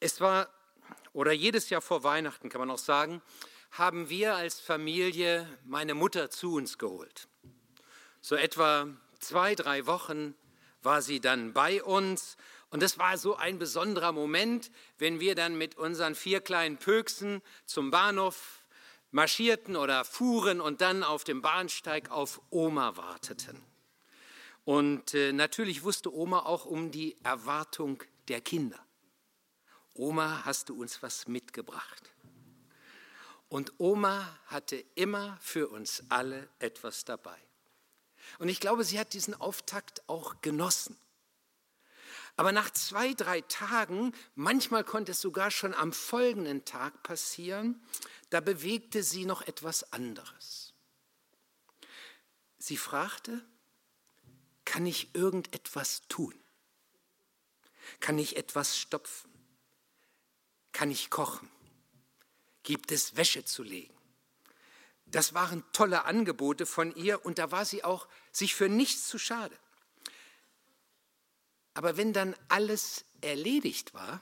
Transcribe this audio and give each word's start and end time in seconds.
Es 0.00 0.20
war, 0.20 0.48
oder 1.12 1.32
jedes 1.32 1.70
Jahr 1.70 1.80
vor 1.80 2.02
Weihnachten 2.02 2.48
kann 2.48 2.60
man 2.60 2.70
auch 2.70 2.78
sagen, 2.78 3.22
haben 3.72 4.08
wir 4.10 4.34
als 4.34 4.60
Familie 4.60 5.48
meine 5.64 5.94
Mutter 5.94 6.30
zu 6.30 6.54
uns 6.54 6.78
geholt. 6.78 7.28
So 8.20 8.34
etwa 8.34 8.88
zwei, 9.20 9.54
drei 9.54 9.86
Wochen 9.86 10.34
war 10.82 11.02
sie 11.02 11.20
dann 11.20 11.52
bei 11.52 11.82
uns 11.82 12.36
und 12.70 12.82
es 12.82 12.98
war 12.98 13.16
so 13.16 13.36
ein 13.36 13.58
besonderer 13.58 14.12
Moment, 14.12 14.70
wenn 14.98 15.20
wir 15.20 15.34
dann 15.34 15.56
mit 15.56 15.76
unseren 15.76 16.14
vier 16.14 16.40
kleinen 16.40 16.78
Pöksen 16.78 17.42
zum 17.64 17.90
Bahnhof 17.90 18.64
marschierten 19.10 19.76
oder 19.76 20.04
fuhren 20.04 20.60
und 20.60 20.80
dann 20.80 21.02
auf 21.02 21.24
dem 21.24 21.40
Bahnsteig 21.40 22.10
auf 22.10 22.40
Oma 22.50 22.96
warteten. 22.96 23.62
Und 24.64 25.14
äh, 25.14 25.32
natürlich 25.32 25.84
wusste 25.84 26.12
Oma 26.12 26.40
auch 26.40 26.66
um 26.66 26.90
die 26.90 27.16
Erwartung 27.22 28.02
der 28.28 28.40
Kinder. 28.40 28.85
Oma, 29.98 30.44
hast 30.44 30.68
du 30.68 30.80
uns 30.80 31.02
was 31.02 31.28
mitgebracht? 31.28 32.12
Und 33.48 33.74
Oma 33.78 34.38
hatte 34.46 34.76
immer 34.94 35.38
für 35.40 35.68
uns 35.68 36.02
alle 36.08 36.48
etwas 36.58 37.04
dabei. 37.04 37.38
Und 38.38 38.48
ich 38.48 38.60
glaube, 38.60 38.84
sie 38.84 38.98
hat 38.98 39.12
diesen 39.12 39.34
Auftakt 39.34 40.08
auch 40.08 40.40
genossen. 40.40 40.98
Aber 42.36 42.52
nach 42.52 42.70
zwei, 42.70 43.14
drei 43.14 43.40
Tagen, 43.42 44.12
manchmal 44.34 44.84
konnte 44.84 45.12
es 45.12 45.20
sogar 45.20 45.50
schon 45.50 45.72
am 45.72 45.92
folgenden 45.92 46.64
Tag 46.64 47.02
passieren, 47.02 47.80
da 48.28 48.40
bewegte 48.40 49.02
sie 49.02 49.24
noch 49.24 49.42
etwas 49.42 49.92
anderes. 49.92 50.74
Sie 52.58 52.76
fragte, 52.76 53.42
kann 54.64 54.84
ich 54.84 55.14
irgendetwas 55.14 56.02
tun? 56.08 56.34
Kann 58.00 58.18
ich 58.18 58.36
etwas 58.36 58.76
stopfen? 58.76 59.25
Kann 60.76 60.90
ich 60.90 61.08
kochen? 61.08 61.48
Gibt 62.62 62.92
es 62.92 63.16
Wäsche 63.16 63.46
zu 63.46 63.62
legen? 63.62 63.94
Das 65.06 65.32
waren 65.32 65.64
tolle 65.72 66.04
Angebote 66.04 66.66
von 66.66 66.94
ihr 66.94 67.24
und 67.24 67.38
da 67.38 67.50
war 67.50 67.64
sie 67.64 67.82
auch 67.82 68.06
sich 68.30 68.54
für 68.54 68.68
nichts 68.68 69.08
zu 69.08 69.18
schade. 69.18 69.56
Aber 71.72 71.96
wenn 71.96 72.12
dann 72.12 72.36
alles 72.48 73.06
erledigt 73.22 73.94
war, 73.94 74.20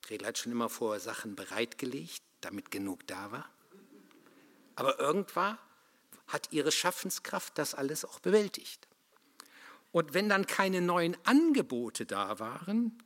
Gretel 0.00 0.28
hat 0.28 0.38
schon 0.38 0.52
immer 0.52 0.70
vor 0.70 0.98
Sachen 0.98 1.36
bereitgelegt, 1.36 2.22
damit 2.40 2.70
genug 2.70 3.06
da 3.06 3.30
war. 3.30 3.50
Aber 4.76 4.98
irgendwann 4.98 5.58
hat 6.26 6.52
ihre 6.52 6.72
Schaffenskraft 6.72 7.58
das 7.58 7.74
alles 7.74 8.02
auch 8.06 8.18
bewältigt. 8.18 8.88
Und 9.92 10.14
wenn 10.14 10.30
dann 10.30 10.46
keine 10.46 10.80
neuen 10.80 11.18
Angebote 11.26 12.06
da 12.06 12.38
waren, 12.38 13.02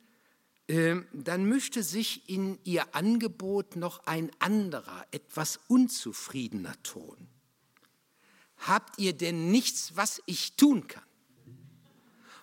dann 0.67 1.45
mischte 1.45 1.83
sich 1.83 2.29
in 2.29 2.57
ihr 2.63 2.95
Angebot 2.95 3.75
noch 3.75 4.05
ein 4.05 4.31
anderer, 4.39 5.05
etwas 5.11 5.59
unzufriedener 5.67 6.81
Ton. 6.83 7.27
Habt 8.59 8.97
ihr 8.97 9.11
denn 9.11 9.51
nichts, 9.51 9.97
was 9.97 10.21
ich 10.25 10.55
tun 10.55 10.87
kann? 10.87 11.03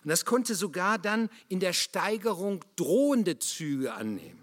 Und 0.03 0.09
das 0.09 0.25
konnte 0.25 0.53
sogar 0.53 0.99
dann 0.99 1.29
in 1.47 1.59
der 1.59 1.73
Steigerung 1.73 2.63
drohende 2.75 3.39
Züge 3.39 3.93
annehmen. 3.93 4.39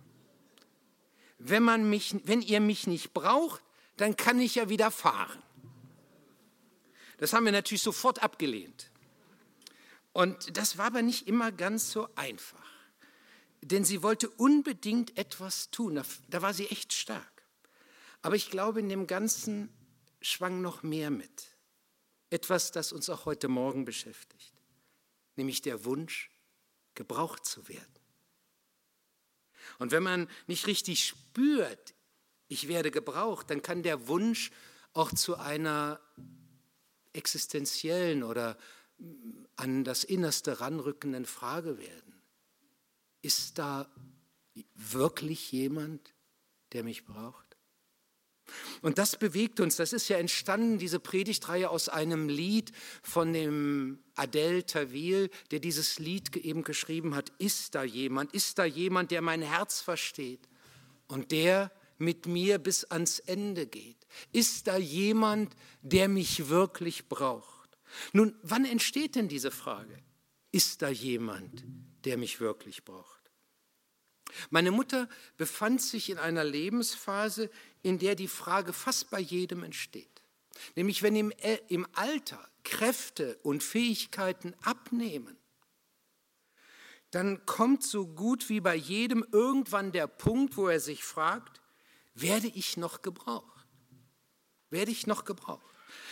Wenn, 1.38 1.62
man 1.62 1.88
mich, 1.88 2.16
wenn 2.24 2.42
ihr 2.42 2.60
mich 2.60 2.88
nicht 2.88 3.12
braucht, 3.14 3.62
dann 3.96 4.16
kann 4.16 4.40
ich 4.40 4.56
ja 4.56 4.68
wieder 4.68 4.90
fahren. 4.90 5.40
Das 7.18 7.32
haben 7.32 7.44
wir 7.44 7.52
natürlich 7.52 7.82
sofort 7.82 8.22
abgelehnt. 8.22 8.90
Und 10.12 10.56
das 10.56 10.78
war 10.78 10.86
aber 10.86 11.02
nicht 11.02 11.28
immer 11.28 11.52
ganz 11.52 11.92
so 11.92 12.08
einfach 12.16 12.77
denn 13.62 13.84
sie 13.84 14.02
wollte 14.02 14.28
unbedingt 14.30 15.16
etwas 15.18 15.70
tun. 15.70 15.96
Da, 15.96 16.04
da 16.28 16.42
war 16.42 16.54
sie 16.54 16.68
echt 16.68 16.92
stark. 16.92 17.42
Aber 18.22 18.36
ich 18.36 18.50
glaube, 18.50 18.80
in 18.80 18.88
dem 18.88 19.06
Ganzen 19.06 19.68
schwang 20.20 20.60
noch 20.60 20.82
mehr 20.82 21.10
mit. 21.10 21.56
Etwas, 22.30 22.72
das 22.72 22.92
uns 22.92 23.08
auch 23.08 23.24
heute 23.24 23.48
Morgen 23.48 23.84
beschäftigt, 23.84 24.52
nämlich 25.36 25.62
der 25.62 25.84
Wunsch, 25.84 26.30
gebraucht 26.94 27.46
zu 27.46 27.68
werden. 27.68 27.86
Und 29.78 29.92
wenn 29.92 30.02
man 30.02 30.28
nicht 30.46 30.66
richtig 30.66 31.04
spürt, 31.06 31.94
ich 32.48 32.68
werde 32.68 32.90
gebraucht, 32.90 33.50
dann 33.50 33.62
kann 33.62 33.82
der 33.82 34.08
Wunsch 34.08 34.50
auch 34.92 35.12
zu 35.12 35.36
einer 35.36 36.00
existenziellen 37.12 38.22
oder 38.22 38.58
an 39.56 39.84
das 39.84 40.04
Innerste 40.04 40.60
ranrückenden 40.60 41.24
Frage 41.24 41.78
werden. 41.78 42.07
Ist 43.22 43.58
da 43.58 43.90
wirklich 44.74 45.52
jemand, 45.52 46.14
der 46.72 46.84
mich 46.84 47.04
braucht? 47.04 47.48
Und 48.80 48.98
das 48.98 49.16
bewegt 49.16 49.60
uns. 49.60 49.76
Das 49.76 49.92
ist 49.92 50.08
ja 50.08 50.18
entstanden, 50.18 50.78
diese 50.78 51.00
Predigtreihe 51.00 51.68
aus 51.68 51.88
einem 51.88 52.28
Lied 52.28 52.72
von 53.02 53.32
dem 53.32 53.98
Adel 54.14 54.62
Tawil, 54.62 55.30
der 55.50 55.60
dieses 55.60 55.98
Lied 55.98 56.34
eben 56.36 56.64
geschrieben 56.64 57.14
hat. 57.14 57.32
Ist 57.38 57.74
da 57.74 57.82
jemand? 57.82 58.32
Ist 58.32 58.58
da 58.58 58.64
jemand, 58.64 59.10
der 59.10 59.22
mein 59.22 59.42
Herz 59.42 59.80
versteht 59.80 60.48
und 61.08 61.32
der 61.32 61.70
mit 61.98 62.26
mir 62.26 62.58
bis 62.58 62.84
ans 62.84 63.18
Ende 63.18 63.66
geht? 63.66 64.06
Ist 64.32 64.66
da 64.66 64.76
jemand, 64.76 65.54
der 65.82 66.08
mich 66.08 66.48
wirklich 66.48 67.08
braucht? 67.08 67.78
Nun, 68.12 68.34
wann 68.42 68.64
entsteht 68.64 69.14
denn 69.14 69.28
diese 69.28 69.50
Frage? 69.50 69.98
Ist 70.52 70.82
da 70.82 70.88
jemand, 70.88 71.64
der 72.08 72.16
mich 72.16 72.40
wirklich 72.40 72.84
braucht. 72.84 73.20
Meine 74.48 74.70
Mutter 74.70 75.10
befand 75.36 75.82
sich 75.82 76.08
in 76.08 76.16
einer 76.16 76.42
Lebensphase, 76.42 77.50
in 77.82 77.98
der 77.98 78.14
die 78.14 78.28
Frage 78.28 78.72
fast 78.72 79.10
bei 79.10 79.20
jedem 79.20 79.62
entsteht. 79.62 80.22
Nämlich 80.74 81.02
wenn 81.02 81.14
im, 81.14 81.30
äh, 81.32 81.58
im 81.68 81.86
Alter 81.92 82.50
Kräfte 82.64 83.38
und 83.42 83.62
Fähigkeiten 83.62 84.54
abnehmen, 84.62 85.36
dann 87.10 87.44
kommt 87.44 87.82
so 87.82 88.06
gut 88.06 88.48
wie 88.48 88.60
bei 88.60 88.74
jedem 88.74 89.22
irgendwann 89.30 89.92
der 89.92 90.06
Punkt, 90.06 90.56
wo 90.56 90.66
er 90.68 90.80
sich 90.80 91.04
fragt, 91.04 91.60
werde 92.14 92.46
ich 92.46 92.78
noch 92.78 93.02
gebraucht? 93.02 93.66
Werde 94.70 94.92
ich 94.92 95.06
noch 95.06 95.26
gebraucht? 95.26 95.66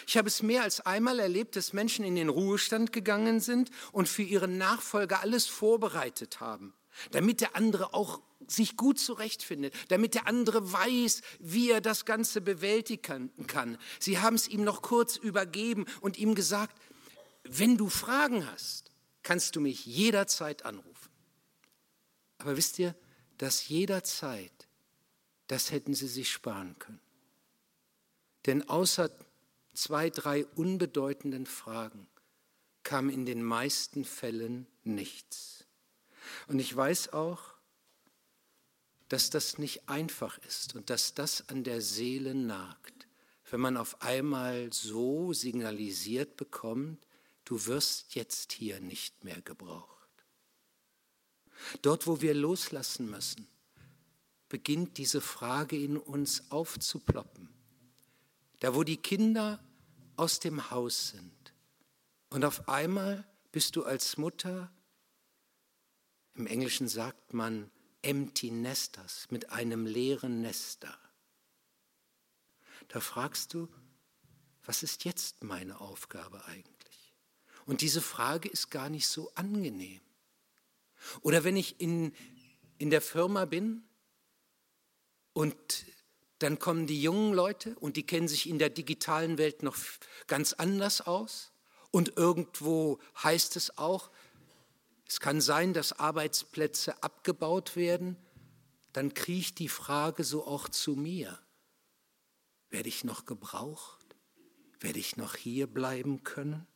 Ich 0.06 0.16
habe 0.16 0.28
es 0.28 0.42
mehr 0.42 0.62
als 0.62 0.80
einmal 0.80 1.18
erlebt, 1.18 1.56
dass 1.56 1.72
Menschen 1.72 2.04
in 2.04 2.14
den 2.14 2.28
Ruhestand 2.28 2.92
gegangen 2.92 3.40
sind 3.40 3.70
und 3.92 4.08
für 4.08 4.22
ihren 4.22 4.58
Nachfolger 4.58 5.20
alles 5.20 5.46
vorbereitet 5.46 6.40
haben, 6.40 6.74
damit 7.10 7.40
der 7.40 7.56
andere 7.56 7.94
auch 7.94 8.20
sich 8.48 8.76
gut 8.76 8.98
zurechtfindet, 8.98 9.74
damit 9.88 10.14
der 10.14 10.26
andere 10.26 10.72
weiß, 10.72 11.22
wie 11.40 11.70
er 11.70 11.80
das 11.80 12.04
Ganze 12.04 12.40
bewältigen 12.40 13.30
kann. 13.46 13.78
Sie 13.98 14.18
haben 14.18 14.36
es 14.36 14.48
ihm 14.48 14.62
noch 14.64 14.82
kurz 14.82 15.16
übergeben 15.16 15.86
und 16.00 16.18
ihm 16.18 16.34
gesagt, 16.34 16.76
wenn 17.44 17.76
du 17.76 17.88
Fragen 17.88 18.50
hast, 18.50 18.90
kannst 19.22 19.56
du 19.56 19.60
mich 19.60 19.86
jederzeit 19.86 20.64
anrufen. 20.64 21.10
Aber 22.38 22.56
wisst 22.56 22.78
ihr, 22.78 22.94
dass 23.38 23.68
jederzeit, 23.68 24.68
das 25.48 25.70
hätten 25.70 25.94
sie 25.94 26.08
sich 26.08 26.30
sparen 26.30 26.78
können. 26.78 27.00
Denn 28.46 28.68
außer 28.68 29.10
zwei, 29.76 30.10
drei 30.10 30.46
unbedeutenden 30.46 31.46
Fragen 31.46 32.08
kam 32.82 33.10
in 33.10 33.26
den 33.26 33.42
meisten 33.42 34.04
Fällen 34.04 34.66
nichts. 34.84 35.64
Und 36.48 36.58
ich 36.58 36.74
weiß 36.74 37.12
auch, 37.12 37.54
dass 39.08 39.30
das 39.30 39.58
nicht 39.58 39.88
einfach 39.88 40.38
ist 40.38 40.74
und 40.74 40.90
dass 40.90 41.14
das 41.14 41.48
an 41.48 41.64
der 41.64 41.80
Seele 41.80 42.34
nagt, 42.34 43.06
wenn 43.50 43.60
man 43.60 43.76
auf 43.76 44.02
einmal 44.02 44.72
so 44.72 45.32
signalisiert 45.32 46.36
bekommt, 46.36 47.06
du 47.44 47.66
wirst 47.66 48.14
jetzt 48.14 48.52
hier 48.52 48.80
nicht 48.80 49.24
mehr 49.24 49.40
gebraucht. 49.42 49.96
Dort, 51.82 52.06
wo 52.06 52.20
wir 52.20 52.34
loslassen 52.34 53.08
müssen, 53.08 53.46
beginnt 54.48 54.98
diese 54.98 55.20
Frage 55.20 55.76
in 55.76 55.96
uns 55.96 56.50
aufzuploppen. 56.50 57.55
Da, 58.60 58.74
wo 58.74 58.82
die 58.84 58.96
Kinder 58.96 59.62
aus 60.16 60.40
dem 60.40 60.70
Haus 60.70 61.10
sind. 61.10 61.54
Und 62.30 62.44
auf 62.44 62.68
einmal 62.68 63.26
bist 63.52 63.76
du 63.76 63.84
als 63.84 64.16
Mutter, 64.16 64.72
im 66.34 66.46
Englischen 66.46 66.88
sagt 66.88 67.32
man 67.32 67.70
empty 68.02 68.50
nesters, 68.50 69.26
mit 69.30 69.50
einem 69.50 69.86
leeren 69.86 70.42
Nester. 70.42 70.96
Da 72.88 73.00
fragst 73.00 73.54
du, 73.54 73.68
was 74.64 74.82
ist 74.82 75.04
jetzt 75.04 75.42
meine 75.42 75.80
Aufgabe 75.80 76.44
eigentlich? 76.46 77.14
Und 77.64 77.80
diese 77.80 78.00
Frage 78.00 78.48
ist 78.48 78.70
gar 78.70 78.90
nicht 78.90 79.08
so 79.08 79.32
angenehm. 79.34 80.00
Oder 81.22 81.44
wenn 81.44 81.56
ich 81.56 81.80
in, 81.80 82.12
in 82.78 82.90
der 82.90 83.00
Firma 83.00 83.44
bin 83.44 83.82
und 85.32 85.56
dann 86.38 86.58
kommen 86.58 86.86
die 86.86 87.00
jungen 87.00 87.32
Leute 87.32 87.74
und 87.76 87.96
die 87.96 88.04
kennen 88.06 88.28
sich 88.28 88.48
in 88.48 88.58
der 88.58 88.68
digitalen 88.68 89.38
Welt 89.38 89.62
noch 89.62 89.76
ganz 90.26 90.52
anders 90.52 91.00
aus. 91.00 91.52
Und 91.90 92.16
irgendwo 92.16 92.98
heißt 93.22 93.56
es 93.56 93.78
auch, 93.78 94.10
Es 95.08 95.20
kann 95.20 95.40
sein, 95.40 95.72
dass 95.72 95.92
Arbeitsplätze 95.92 97.00
abgebaut 97.02 97.76
werden. 97.76 98.16
Dann 98.92 99.14
kriecht 99.14 99.60
die 99.60 99.68
Frage 99.68 100.24
so 100.24 100.44
auch 100.44 100.68
zu 100.68 100.96
mir. 100.96 101.38
Werde 102.70 102.88
ich 102.88 103.04
noch 103.04 103.24
gebraucht? 103.24 104.04
Werde 104.80 104.98
ich 104.98 105.16
noch 105.16 105.36
hier 105.36 105.68
bleiben 105.68 106.24
können? 106.24 106.66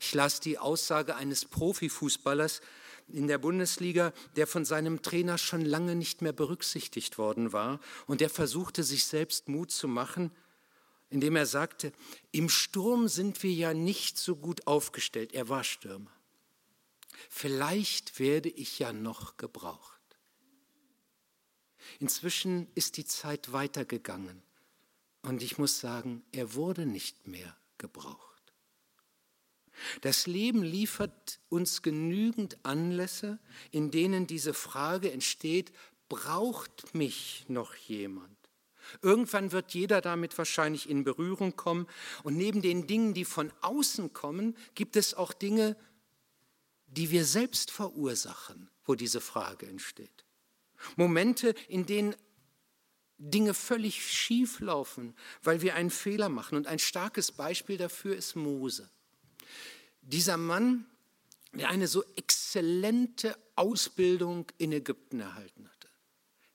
Ich 0.00 0.12
las 0.12 0.40
die 0.40 0.58
Aussage 0.58 1.14
eines 1.14 1.44
Profifußballers 1.44 2.62
in 3.12 3.26
der 3.26 3.38
Bundesliga, 3.38 4.12
der 4.36 4.46
von 4.46 4.64
seinem 4.64 5.02
Trainer 5.02 5.38
schon 5.38 5.64
lange 5.64 5.94
nicht 5.94 6.22
mehr 6.22 6.32
berücksichtigt 6.32 7.18
worden 7.18 7.52
war 7.52 7.80
und 8.06 8.20
der 8.20 8.30
versuchte, 8.30 8.82
sich 8.82 9.04
selbst 9.04 9.48
Mut 9.48 9.70
zu 9.70 9.88
machen, 9.88 10.30
indem 11.10 11.36
er 11.36 11.46
sagte, 11.46 11.92
im 12.30 12.48
Sturm 12.48 13.06
sind 13.08 13.42
wir 13.42 13.52
ja 13.52 13.74
nicht 13.74 14.18
so 14.18 14.34
gut 14.34 14.66
aufgestellt. 14.66 15.34
Er 15.34 15.48
war 15.48 15.62
Stürmer. 15.62 16.10
Vielleicht 17.28 18.18
werde 18.18 18.48
ich 18.48 18.78
ja 18.78 18.92
noch 18.92 19.36
gebraucht. 19.36 20.00
Inzwischen 21.98 22.68
ist 22.74 22.96
die 22.96 23.04
Zeit 23.04 23.52
weitergegangen 23.52 24.42
und 25.22 25.42
ich 25.42 25.58
muss 25.58 25.80
sagen, 25.80 26.24
er 26.32 26.54
wurde 26.54 26.86
nicht 26.86 27.26
mehr 27.26 27.56
gebraucht. 27.78 28.31
Das 30.02 30.26
Leben 30.26 30.62
liefert 30.62 31.40
uns 31.48 31.82
genügend 31.82 32.58
Anlässe, 32.64 33.38
in 33.70 33.90
denen 33.90 34.26
diese 34.26 34.54
Frage 34.54 35.12
entsteht, 35.12 35.72
braucht 36.08 36.94
mich 36.94 37.44
noch 37.48 37.74
jemand? 37.74 38.36
Irgendwann 39.00 39.52
wird 39.52 39.72
jeder 39.72 40.00
damit 40.00 40.36
wahrscheinlich 40.36 40.88
in 40.88 41.04
Berührung 41.04 41.56
kommen. 41.56 41.86
Und 42.22 42.36
neben 42.36 42.62
den 42.62 42.86
Dingen, 42.86 43.14
die 43.14 43.24
von 43.24 43.52
außen 43.62 44.12
kommen, 44.12 44.56
gibt 44.74 44.96
es 44.96 45.14
auch 45.14 45.32
Dinge, 45.32 45.76
die 46.88 47.10
wir 47.10 47.24
selbst 47.24 47.70
verursachen, 47.70 48.68
wo 48.84 48.94
diese 48.94 49.20
Frage 49.20 49.66
entsteht. 49.66 50.24
Momente, 50.96 51.54
in 51.68 51.86
denen 51.86 52.14
Dinge 53.18 53.54
völlig 53.54 54.04
schief 54.12 54.60
laufen, 54.60 55.14
weil 55.42 55.62
wir 55.62 55.76
einen 55.76 55.90
Fehler 55.90 56.28
machen. 56.28 56.56
Und 56.56 56.66
ein 56.66 56.80
starkes 56.80 57.32
Beispiel 57.32 57.78
dafür 57.78 58.16
ist 58.16 58.34
Mose. 58.34 58.90
Dieser 60.02 60.36
Mann, 60.36 60.86
der 61.52 61.68
eine 61.68 61.86
so 61.86 62.04
exzellente 62.16 63.36
Ausbildung 63.56 64.46
in 64.58 64.72
Ägypten 64.72 65.20
erhalten 65.20 65.68
hatte. 65.68 65.88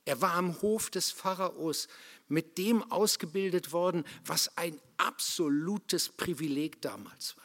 Er 0.05 0.21
war 0.21 0.33
am 0.33 0.61
Hof 0.61 0.89
des 0.89 1.11
Pharaos 1.11 1.87
mit 2.27 2.57
dem 2.57 2.83
ausgebildet 2.91 3.71
worden, 3.71 4.05
was 4.25 4.57
ein 4.57 4.79
absolutes 4.97 6.09
Privileg 6.09 6.81
damals 6.81 7.35
war. 7.37 7.43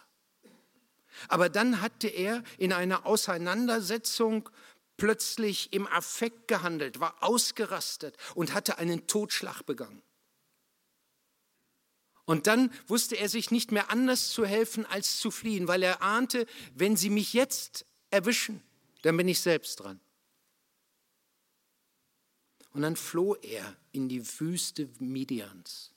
Aber 1.29 1.49
dann 1.49 1.81
hatte 1.81 2.09
er 2.09 2.43
in 2.59 2.73
einer 2.73 3.07
Auseinandersetzung 3.07 4.49
plötzlich 4.97 5.73
im 5.73 5.87
Affekt 5.87 6.49
gehandelt, 6.49 7.01
war 7.01 7.23
ausgerastet 7.23 8.17
und 8.35 8.55
hatte 8.55 8.79
einen 8.79 9.07
Totschlag 9.07 9.67
begangen. 9.67 10.03
Und 12.25 12.47
dann 12.47 12.73
wusste 12.87 13.17
er 13.17 13.29
sich 13.29 13.51
nicht 13.51 13.73
mehr 13.73 13.91
anders 13.91 14.31
zu 14.31 14.47
helfen, 14.47 14.87
als 14.87 15.19
zu 15.19 15.31
fliehen, 15.31 15.67
weil 15.69 15.83
er 15.83 16.03
ahnte, 16.03 16.47
wenn 16.75 16.97
sie 16.97 17.11
mich 17.11 17.33
jetzt 17.33 17.85
erwischen, 18.11 18.63
dann 19.03 19.17
bin 19.17 19.29
ich 19.29 19.41
selbst 19.41 19.81
dran. 19.81 20.01
Und 22.73 22.83
dann 22.83 22.97
floh 22.97 23.35
er 23.35 23.77
in 23.91 24.09
die 24.09 24.25
Wüste 24.41 24.89
Midians. 24.99 25.93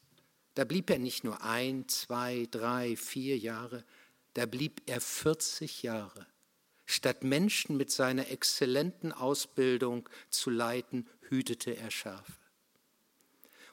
Da 0.56 0.64
blieb 0.64 0.90
er 0.90 1.00
nicht 1.00 1.24
nur 1.24 1.42
ein, 1.42 1.88
zwei, 1.88 2.48
drei, 2.50 2.96
vier 2.96 3.38
Jahre, 3.38 3.86
da 4.34 4.46
blieb 4.46 4.82
er 4.86 5.00
40 5.02 5.84
Jahre. 5.84 6.28
Statt 6.86 7.24
Menschen 7.24 7.78
mit 7.78 7.92
seiner 7.92 8.30
exzellenten 8.30 9.12
Ausbildung 9.12 10.08
zu 10.30 10.50
leiten, 10.50 11.08
hütete 11.30 11.76
er 11.76 11.92
Schafe. 11.92 12.34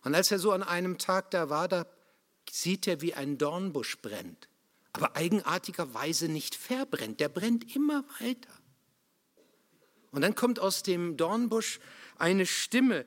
Und 0.02 0.14
als 0.14 0.30
er 0.30 0.38
so 0.38 0.52
an 0.52 0.62
einem 0.62 0.98
Tag 0.98 1.30
da 1.30 1.50
war, 1.50 1.68
da 1.68 1.86
sieht 2.50 2.86
er, 2.86 3.00
wie 3.00 3.14
ein 3.14 3.38
Dornbusch 3.38 3.98
brennt, 3.98 4.48
aber 4.92 5.16
eigenartigerweise 5.16 6.28
nicht 6.28 6.54
verbrennt, 6.54 7.20
der 7.20 7.28
brennt 7.28 7.74
immer 7.74 8.04
weiter. 8.20 8.52
Und 10.10 10.22
dann 10.22 10.34
kommt 10.34 10.60
aus 10.60 10.82
dem 10.82 11.16
Dornbusch 11.16 11.80
eine 12.18 12.46
Stimme, 12.46 13.06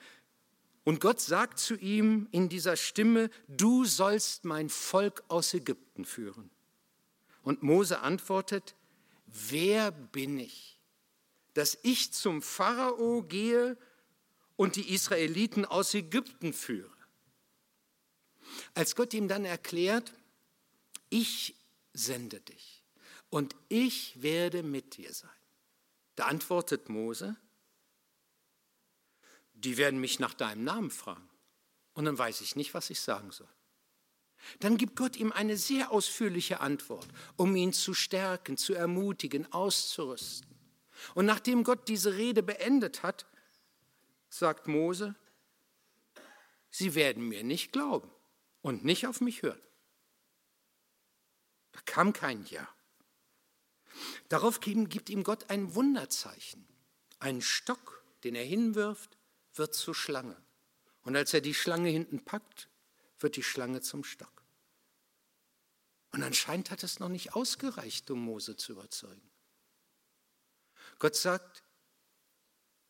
und 0.86 1.02
Gott 1.02 1.20
sagt 1.20 1.58
zu 1.58 1.76
ihm 1.76 2.28
in 2.32 2.48
dieser 2.48 2.78
Stimme, 2.78 3.32
du 3.48 3.86
sollst 3.86 4.46
mein 4.46 4.70
Volk 4.70 5.24
aus 5.30 5.52
Ägypten 5.56 6.06
führen. 6.06 6.52
Und 7.42 7.64
Mose 7.64 8.02
antwortet, 8.02 8.76
wer 9.26 9.92
bin 9.92 10.40
ich, 10.40 10.80
dass 11.56 11.80
ich 11.82 12.14
zum 12.14 12.44
Pharao 12.44 13.24
gehe 13.24 13.78
und 14.58 14.76
die 14.76 14.94
Israeliten 14.94 15.66
aus 15.66 15.94
Ägypten 15.96 16.54
führe? 16.54 16.95
Als 18.74 18.96
Gott 18.96 19.14
ihm 19.14 19.28
dann 19.28 19.46
erklärt, 19.46 20.14
ich 21.10 21.56
sende 21.94 22.42
dich 22.42 22.84
und 23.30 23.56
ich 23.70 24.22
werde 24.22 24.64
mit 24.64 24.98
dir 24.98 25.14
sein, 25.14 25.30
da 26.16 26.26
antwortet 26.26 26.90
Mose, 26.90 27.36
die 29.54 29.78
werden 29.78 30.00
mich 30.00 30.20
nach 30.20 30.34
deinem 30.34 30.64
Namen 30.64 30.92
fragen 30.92 31.30
und 31.94 32.06
dann 32.06 32.18
weiß 32.18 32.42
ich 32.42 32.56
nicht, 32.56 32.74
was 32.74 32.90
ich 32.90 33.00
sagen 33.00 33.32
soll. 33.32 33.50
Dann 34.60 34.78
gibt 34.78 34.96
Gott 34.96 35.16
ihm 35.16 35.32
eine 35.32 35.58
sehr 35.58 35.92
ausführliche 35.92 36.60
Antwort, 36.60 37.08
um 37.36 37.56
ihn 37.56 37.74
zu 37.74 37.94
stärken, 37.94 38.58
zu 38.58 38.74
ermutigen, 38.74 39.52
auszurüsten. 39.52 40.50
Und 41.14 41.26
nachdem 41.26 41.64
Gott 41.64 41.88
diese 41.88 42.14
Rede 42.14 42.44
beendet 42.44 43.02
hat, 43.02 43.26
sagt 44.30 44.68
Mose, 44.68 45.16
sie 46.70 46.94
werden 46.96 47.28
mir 47.28 47.44
nicht 47.44 47.72
glauben 47.72 48.12
und 48.66 48.84
nicht 48.84 49.06
auf 49.06 49.22
mich 49.22 49.44
hören. 49.44 49.62
Da 51.72 51.82
kam 51.82 52.14
kein 52.14 52.48
Ja. 52.48 52.68
Darauf 54.28 54.60
gibt 54.60 55.12
ihm 55.12 55.24
Gott 55.24 55.52
ein 55.52 55.76
Wunderzeichen. 55.76 56.68
Ein 57.20 57.44
Stock, 57.44 58.04
den 58.24 58.34
er 58.34 58.44
hinwirft, 58.44 59.20
wird 59.54 59.76
zur 59.76 59.94
Schlange. 59.94 60.36
Und 61.04 61.16
als 61.16 61.32
er 61.32 61.42
die 61.42 61.54
Schlange 61.54 61.90
hinten 61.90 62.26
packt, 62.26 62.68
wird 63.20 63.36
die 63.36 63.44
Schlange 63.44 63.82
zum 63.82 64.04
Stock. 64.04 64.44
Und 66.12 66.24
anscheinend 66.24 66.72
hat 66.72 66.82
es 66.82 66.98
noch 66.98 67.10
nicht 67.10 67.36
ausgereicht, 67.36 68.10
um 68.10 68.20
Mose 68.20 68.58
zu 68.58 68.72
überzeugen. 68.72 69.30
Gott 70.98 71.16
sagt, 71.16 71.64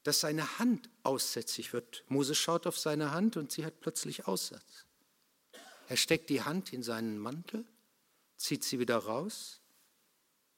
dass 0.03 0.21
seine 0.21 0.57
Hand 0.57 0.89
aussätzig 1.03 1.73
wird. 1.73 2.05
Mose 2.07 2.33
schaut 2.33 2.65
auf 2.65 2.79
seine 2.79 3.11
Hand 3.11 3.35
und 3.35 3.51
sie 3.51 3.65
hat 3.65 3.81
plötzlich 3.81 4.25
Aussatz. 4.25 4.84
Er 5.87 5.97
steckt 5.97 6.29
die 6.29 6.41
Hand 6.41 6.73
in 6.73 6.83
seinen 6.83 7.17
Mantel, 7.17 7.65
zieht 8.37 8.63
sie 8.63 8.79
wieder 8.79 8.97
raus 8.97 9.61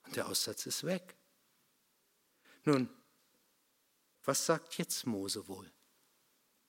und 0.05 0.15
der 0.15 0.27
Aussatz 0.29 0.65
ist 0.65 0.83
weg. 0.83 1.15
Nun, 2.63 2.89
was 4.23 4.45
sagt 4.45 4.77
jetzt 4.77 5.05
Mose 5.05 5.47
wohl? 5.47 5.71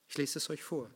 Ich 0.08 0.16
lese 0.16 0.38
es 0.38 0.50
euch 0.50 0.62
vor. 0.62 0.90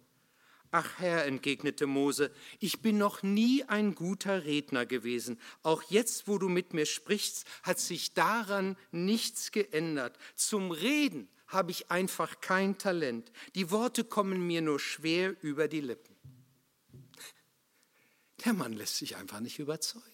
Ach 0.74 0.98
Herr, 0.98 1.26
entgegnete 1.26 1.86
Mose, 1.86 2.32
ich 2.58 2.80
bin 2.80 2.96
noch 2.96 3.22
nie 3.22 3.62
ein 3.64 3.94
guter 3.94 4.44
Redner 4.44 4.86
gewesen. 4.86 5.38
Auch 5.62 5.82
jetzt, 5.82 6.28
wo 6.28 6.38
du 6.38 6.48
mit 6.48 6.72
mir 6.72 6.86
sprichst, 6.86 7.46
hat 7.62 7.78
sich 7.78 8.14
daran 8.14 8.78
nichts 8.90 9.52
geändert. 9.52 10.18
Zum 10.34 10.70
Reden 10.70 11.28
habe 11.46 11.72
ich 11.72 11.90
einfach 11.90 12.40
kein 12.40 12.78
Talent. 12.78 13.30
Die 13.54 13.70
Worte 13.70 14.02
kommen 14.02 14.46
mir 14.46 14.62
nur 14.62 14.80
schwer 14.80 15.36
über 15.42 15.68
die 15.68 15.82
Lippen. 15.82 16.11
Der 18.44 18.52
Mann 18.52 18.72
lässt 18.72 18.96
sich 18.96 19.16
einfach 19.16 19.40
nicht 19.40 19.58
überzeugen. 19.58 20.06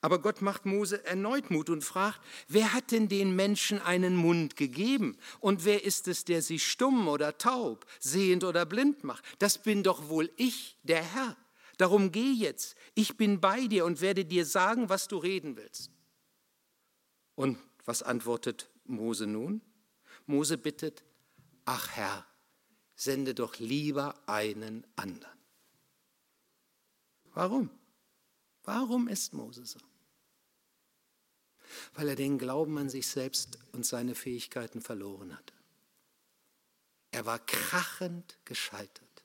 Aber 0.00 0.20
Gott 0.20 0.40
macht 0.40 0.64
Mose 0.64 1.04
erneut 1.04 1.50
Mut 1.50 1.70
und 1.70 1.84
fragt, 1.84 2.20
wer 2.48 2.72
hat 2.72 2.90
denn 2.90 3.08
den 3.08 3.36
Menschen 3.36 3.80
einen 3.80 4.16
Mund 4.16 4.56
gegeben? 4.56 5.18
Und 5.40 5.64
wer 5.64 5.84
ist 5.84 6.08
es, 6.08 6.24
der 6.24 6.42
sie 6.42 6.58
stumm 6.58 7.06
oder 7.06 7.38
taub, 7.38 7.86
sehend 8.00 8.44
oder 8.44 8.64
blind 8.66 9.04
macht? 9.04 9.24
Das 9.38 9.62
bin 9.62 9.82
doch 9.82 10.08
wohl 10.08 10.30
ich, 10.36 10.78
der 10.82 11.02
Herr. 11.02 11.36
Darum 11.76 12.10
geh 12.10 12.32
jetzt, 12.32 12.76
ich 12.94 13.16
bin 13.16 13.40
bei 13.40 13.66
dir 13.66 13.84
und 13.84 14.00
werde 14.00 14.24
dir 14.24 14.44
sagen, 14.44 14.88
was 14.88 15.06
du 15.06 15.18
reden 15.18 15.56
willst. 15.56 15.90
Und 17.34 17.58
was 17.84 18.02
antwortet 18.02 18.68
Mose 18.84 19.26
nun? 19.26 19.62
Mose 20.26 20.58
bittet, 20.58 21.04
ach 21.64 21.90
Herr, 21.90 22.26
sende 22.96 23.34
doch 23.34 23.58
lieber 23.58 24.14
einen 24.26 24.84
anderen. 24.96 25.37
Warum? 27.38 27.70
Warum 28.64 29.06
ist 29.06 29.32
Mose 29.32 29.64
so? 29.64 29.78
Weil 31.94 32.08
er 32.08 32.16
den 32.16 32.36
Glauben 32.36 32.76
an 32.78 32.90
sich 32.90 33.06
selbst 33.06 33.60
und 33.70 33.86
seine 33.86 34.16
Fähigkeiten 34.16 34.80
verloren 34.80 35.38
hatte. 35.38 35.54
Er 37.12 37.26
war 37.26 37.38
krachend 37.38 38.40
gescheitert. 38.44 39.22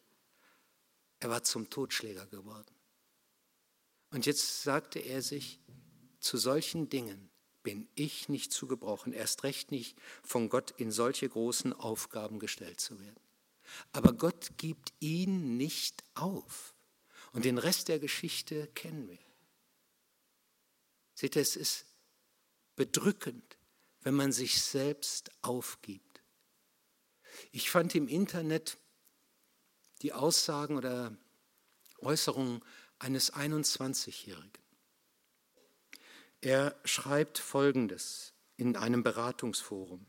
Er 1.22 1.32
war 1.32 1.42
zum 1.42 1.72
Totschläger 1.72 2.28
geworden. 2.28 2.76
Und 4.12 4.28
jetzt 4.28 4.62
sagte 4.62 5.00
er 5.00 5.24
sich, 5.24 5.60
zu 6.20 6.38
solchen 6.38 6.90
Dingen 6.90 7.32
bin 7.64 7.90
ich 7.96 8.30
nicht 8.30 8.54
zu 8.54 8.68
gebrauchen, 8.68 9.12
erst 9.12 9.44
recht 9.44 9.72
nicht 9.72 9.98
von 10.22 10.50
Gott 10.50 10.70
in 10.78 10.92
solche 10.92 11.28
großen 11.28 11.74
Aufgaben 11.74 12.38
gestellt 12.38 12.80
zu 12.80 13.00
werden. 13.00 13.24
Aber 13.92 14.14
Gott 14.14 14.52
gibt 14.58 14.94
ihn 15.00 15.58
nicht 15.58 16.04
auf. 16.14 16.73
Und 17.34 17.46
den 17.46 17.58
Rest 17.58 17.90
der 17.90 18.00
Geschichte 18.00 18.68
kennen 18.68 19.10
wir. 19.10 19.20
Seht 21.16 21.36
ihr, 21.36 21.42
es 21.42 21.56
ist 21.56 21.86
bedrückend, 22.76 23.58
wenn 24.02 24.14
man 24.14 24.32
sich 24.32 24.62
selbst 24.62 25.32
aufgibt. 25.42 26.22
Ich 27.52 27.70
fand 27.70 27.96
im 27.96 28.08
Internet 28.08 28.78
die 30.02 30.14
Aussagen 30.14 30.78
oder 30.78 31.16
Äußerungen 32.00 32.64
eines 33.00 33.34
21-Jährigen. 33.34 34.52
Er 36.42 36.80
schreibt 36.84 37.38
Folgendes 37.38 38.34
in 38.58 38.76
einem 38.76 39.02
Beratungsforum. 39.02 40.06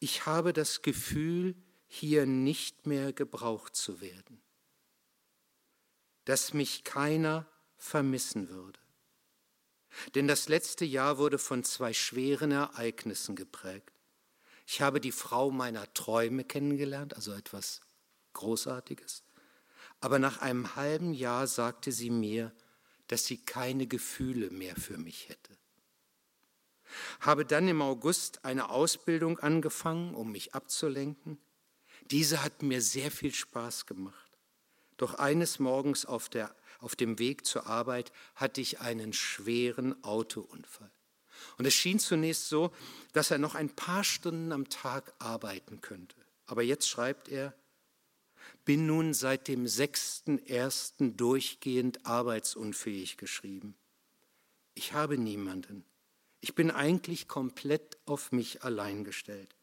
Ich 0.00 0.26
habe 0.26 0.52
das 0.52 0.82
Gefühl, 0.82 1.54
hier 1.86 2.26
nicht 2.26 2.86
mehr 2.86 3.12
gebraucht 3.12 3.76
zu 3.76 4.00
werden, 4.00 4.40
dass 6.28 6.52
mich 6.52 6.84
keiner 6.84 7.46
vermissen 7.78 8.50
würde. 8.50 8.78
Denn 10.14 10.28
das 10.28 10.50
letzte 10.50 10.84
Jahr 10.84 11.16
wurde 11.16 11.38
von 11.38 11.64
zwei 11.64 11.94
schweren 11.94 12.50
Ereignissen 12.50 13.34
geprägt. 13.34 13.90
Ich 14.66 14.82
habe 14.82 15.00
die 15.00 15.10
Frau 15.10 15.50
meiner 15.50 15.90
Träume 15.94 16.44
kennengelernt, 16.44 17.14
also 17.14 17.32
etwas 17.32 17.80
Großartiges. 18.34 19.22
Aber 20.00 20.18
nach 20.18 20.42
einem 20.42 20.76
halben 20.76 21.14
Jahr 21.14 21.46
sagte 21.46 21.92
sie 21.92 22.10
mir, 22.10 22.52
dass 23.06 23.24
sie 23.24 23.38
keine 23.38 23.86
Gefühle 23.86 24.50
mehr 24.50 24.76
für 24.76 24.98
mich 24.98 25.30
hätte. 25.30 25.56
Habe 27.20 27.46
dann 27.46 27.68
im 27.68 27.80
August 27.80 28.44
eine 28.44 28.68
Ausbildung 28.68 29.38
angefangen, 29.38 30.14
um 30.14 30.32
mich 30.32 30.54
abzulenken. 30.54 31.38
Diese 32.10 32.42
hat 32.42 32.62
mir 32.62 32.82
sehr 32.82 33.10
viel 33.10 33.32
Spaß 33.32 33.86
gemacht. 33.86 34.27
Doch 34.98 35.14
eines 35.14 35.58
Morgens 35.58 36.04
auf, 36.04 36.28
der, 36.28 36.54
auf 36.80 36.94
dem 36.94 37.18
Weg 37.18 37.46
zur 37.46 37.66
Arbeit 37.66 38.12
hatte 38.34 38.60
ich 38.60 38.80
einen 38.80 39.14
schweren 39.14 40.04
Autounfall. 40.04 40.90
Und 41.56 41.66
es 41.66 41.74
schien 41.74 41.98
zunächst 41.98 42.48
so, 42.48 42.72
dass 43.12 43.30
er 43.30 43.38
noch 43.38 43.54
ein 43.54 43.70
paar 43.70 44.04
Stunden 44.04 44.52
am 44.52 44.68
Tag 44.68 45.14
arbeiten 45.18 45.80
könnte. 45.80 46.16
Aber 46.46 46.62
jetzt 46.62 46.88
schreibt 46.88 47.28
er, 47.28 47.54
bin 48.64 48.86
nun 48.86 49.14
seit 49.14 49.48
dem 49.48 49.64
6.1. 49.64 51.14
durchgehend 51.16 52.04
arbeitsunfähig 52.04 53.16
geschrieben. 53.16 53.76
Ich 54.74 54.92
habe 54.92 55.16
niemanden. 55.16 55.84
Ich 56.40 56.54
bin 56.54 56.70
eigentlich 56.70 57.28
komplett 57.28 57.98
auf 58.04 58.32
mich 58.32 58.62
allein 58.62 59.04
gestellt. 59.04 59.54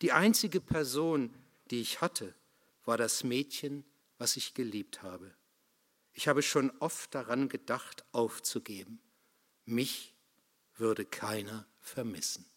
Die 0.00 0.12
einzige 0.12 0.60
Person, 0.60 1.34
die 1.70 1.80
ich 1.80 2.00
hatte, 2.00 2.34
war 2.84 2.96
das 2.96 3.24
Mädchen, 3.24 3.84
was 4.22 4.36
ich 4.36 4.54
geliebt 4.54 5.02
habe. 5.02 5.34
Ich 6.12 6.28
habe 6.28 6.44
schon 6.44 6.70
oft 6.78 7.12
daran 7.12 7.48
gedacht, 7.48 8.04
aufzugeben. 8.12 9.00
Mich 9.64 10.14
würde 10.76 11.04
keiner 11.04 11.66
vermissen. 11.80 12.48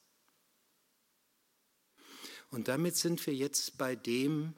Und 2.51 2.67
damit 2.67 2.95
sind 2.95 3.25
wir 3.25 3.34
jetzt 3.34 3.79
bei 3.79 3.95
dem, 3.95 4.53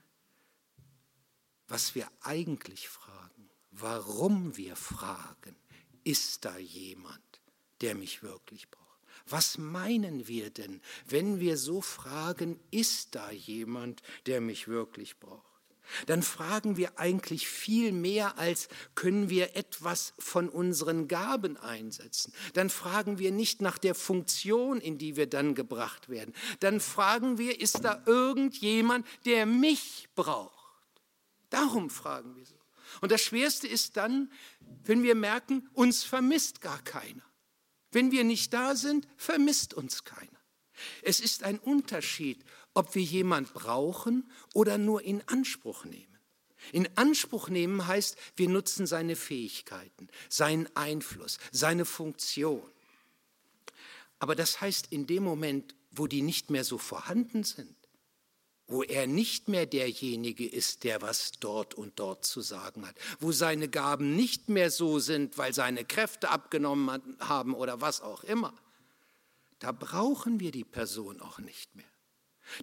was 1.69 1.95
wir 1.95 2.11
eigentlich 2.23 2.89
fragen, 2.89 3.49
warum 3.71 4.57
wir 4.57 4.75
fragen, 4.75 5.55
ist 6.03 6.43
da 6.43 6.57
jemand, 6.57 7.39
der 7.79 7.95
mich 7.95 8.21
wirklich 8.21 8.69
braucht? 8.69 8.99
Was 9.25 9.57
meinen 9.57 10.27
wir 10.27 10.49
denn, 10.49 10.81
wenn 11.05 11.39
wir 11.39 11.57
so 11.57 11.79
fragen, 11.79 12.59
ist 12.69 13.15
da 13.15 13.31
jemand, 13.31 14.01
der 14.25 14.41
mich 14.41 14.67
wirklich 14.67 15.17
braucht? 15.21 15.46
Dann 16.05 16.23
fragen 16.23 16.77
wir 16.77 16.99
eigentlich 16.99 17.47
viel 17.47 17.91
mehr, 17.91 18.37
als 18.37 18.67
können 18.95 19.29
wir 19.29 19.55
etwas 19.55 20.13
von 20.19 20.49
unseren 20.49 21.07
Gaben 21.07 21.57
einsetzen. 21.57 22.33
Dann 22.53 22.69
fragen 22.69 23.19
wir 23.19 23.31
nicht 23.31 23.61
nach 23.61 23.77
der 23.77 23.95
Funktion, 23.95 24.79
in 24.79 24.97
die 24.97 25.15
wir 25.15 25.27
dann 25.27 25.55
gebracht 25.55 26.09
werden. 26.09 26.33
Dann 26.59 26.79
fragen 26.79 27.37
wir, 27.37 27.59
ist 27.59 27.83
da 27.83 28.03
irgendjemand, 28.05 29.05
der 29.25 29.45
mich 29.45 30.07
braucht? 30.15 30.53
Darum 31.49 31.89
fragen 31.89 32.35
wir 32.35 32.45
so. 32.45 32.55
Und 33.01 33.11
das 33.11 33.21
Schwerste 33.21 33.67
ist 33.67 33.97
dann, 33.97 34.31
wenn 34.83 35.03
wir 35.03 35.15
merken, 35.15 35.69
uns 35.73 36.03
vermisst 36.03 36.61
gar 36.61 36.81
keiner. 36.83 37.23
Wenn 37.91 38.11
wir 38.11 38.23
nicht 38.23 38.53
da 38.53 38.75
sind, 38.75 39.07
vermisst 39.17 39.73
uns 39.73 40.03
keiner. 40.03 40.31
Es 41.01 41.19
ist 41.19 41.43
ein 41.43 41.59
Unterschied, 41.59 42.43
ob 42.77 42.93
wir 42.93 43.01
jemand 43.01 43.53
brauchen 43.55 44.29
oder 44.53 44.77
nur 44.77 45.01
in 45.01 45.27
Anspruch 45.27 45.83
nehmen. 45.83 46.17
In 46.71 46.87
Anspruch 46.95 47.49
nehmen 47.49 47.87
heißt, 47.87 48.17
wir 48.35 48.49
nutzen 48.49 48.85
seine 48.85 49.15
Fähigkeiten, 49.15 50.09
seinen 50.29 50.69
Einfluss, 50.75 51.39
seine 51.51 51.85
Funktion. 51.85 52.61
Aber 54.19 54.35
das 54.35 54.61
heißt, 54.61 54.91
in 54.91 55.07
dem 55.07 55.23
Moment, 55.23 55.75
wo 55.91 56.05
die 56.05 56.21
nicht 56.21 56.51
mehr 56.51 56.63
so 56.63 56.77
vorhanden 56.77 57.43
sind, 57.43 57.75
wo 58.67 58.83
er 58.83 59.07
nicht 59.07 59.47
mehr 59.47 59.65
derjenige 59.65 60.47
ist, 60.47 60.83
der 60.83 61.01
was 61.01 61.31
dort 61.39 61.73
und 61.73 61.97
dort 61.99 62.25
zu 62.25 62.41
sagen 62.41 62.85
hat, 62.85 62.95
wo 63.19 63.31
seine 63.31 63.69
Gaben 63.69 64.15
nicht 64.15 64.49
mehr 64.49 64.69
so 64.69 64.99
sind, 64.99 65.37
weil 65.39 65.53
seine 65.53 65.83
Kräfte 65.83 66.29
abgenommen 66.29 67.17
haben 67.19 67.55
oder 67.55 67.81
was 67.81 68.01
auch 68.01 68.23
immer, 68.23 68.53
da 69.59 69.71
brauchen 69.71 70.39
wir 70.39 70.51
die 70.51 70.65
Person 70.65 71.21
auch 71.21 71.39
nicht 71.39 71.75
mehr. 71.75 71.85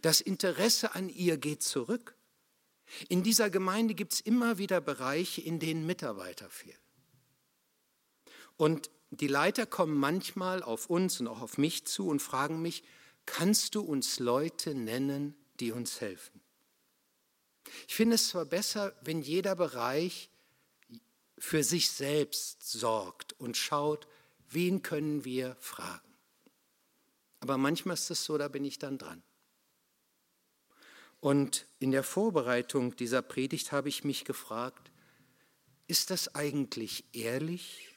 Das 0.02 0.20
Interesse 0.20 0.94
an 0.94 1.08
ihr 1.08 1.36
geht 1.36 1.62
zurück. 1.62 2.16
In 3.08 3.22
dieser 3.22 3.50
Gemeinde 3.50 3.94
gibt 3.94 4.14
es 4.14 4.20
immer 4.20 4.58
wieder 4.58 4.80
Bereiche, 4.80 5.40
in 5.40 5.58
denen 5.58 5.86
Mitarbeiter 5.86 6.48
fehlen. 6.50 6.78
Und 8.56 8.90
die 9.10 9.26
Leiter 9.26 9.66
kommen 9.66 9.96
manchmal 9.96 10.62
auf 10.62 10.90
uns 10.90 11.20
und 11.20 11.28
auch 11.28 11.40
auf 11.40 11.58
mich 11.58 11.86
zu 11.86 12.08
und 12.08 12.20
fragen 12.20 12.62
mich, 12.62 12.82
kannst 13.26 13.74
du 13.74 13.80
uns 13.80 14.18
Leute 14.18 14.74
nennen, 14.74 15.34
die 15.60 15.72
uns 15.72 16.00
helfen. 16.00 16.40
Ich 17.88 17.94
finde 17.94 18.16
es 18.16 18.28
zwar 18.28 18.44
besser, 18.44 18.94
wenn 19.02 19.22
jeder 19.22 19.56
Bereich 19.56 20.30
für 21.38 21.64
sich 21.64 21.90
selbst 21.90 22.62
sorgt 22.62 23.32
und 23.34 23.56
schaut, 23.56 24.06
wen 24.50 24.82
können 24.82 25.24
wir 25.24 25.56
fragen. 25.60 26.14
Aber 27.40 27.58
manchmal 27.58 27.94
ist 27.94 28.10
es 28.10 28.24
so, 28.24 28.38
da 28.38 28.48
bin 28.48 28.64
ich 28.64 28.78
dann 28.78 28.98
dran. 28.98 29.22
Und 31.24 31.66
in 31.78 31.90
der 31.90 32.02
Vorbereitung 32.02 32.96
dieser 32.96 33.22
Predigt 33.22 33.72
habe 33.72 33.88
ich 33.88 34.04
mich 34.04 34.26
gefragt, 34.26 34.90
ist 35.86 36.10
das 36.10 36.34
eigentlich 36.34 37.02
ehrlich, 37.14 37.88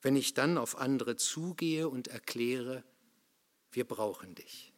wenn 0.00 0.16
ich 0.16 0.32
dann 0.32 0.56
auf 0.56 0.78
andere 0.78 1.16
zugehe 1.16 1.90
und 1.90 2.08
erkläre, 2.08 2.84
wir 3.70 3.86
brauchen 3.86 4.34
dich? 4.34 4.72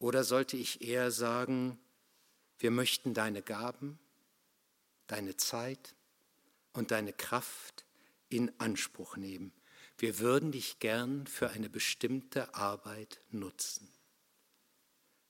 Oder 0.00 0.24
sollte 0.24 0.56
ich 0.56 0.82
eher 0.82 1.12
sagen, 1.12 1.78
wir 2.58 2.72
möchten 2.72 3.14
deine 3.14 3.40
Gaben, 3.40 4.00
deine 5.06 5.36
Zeit 5.36 5.94
und 6.72 6.90
deine 6.90 7.12
Kraft 7.12 7.84
in 8.28 8.50
Anspruch 8.58 9.16
nehmen. 9.16 9.52
Wir 9.98 10.18
würden 10.18 10.50
dich 10.50 10.80
gern 10.80 11.28
für 11.28 11.50
eine 11.50 11.70
bestimmte 11.70 12.56
Arbeit 12.56 13.20
nutzen. 13.30 13.88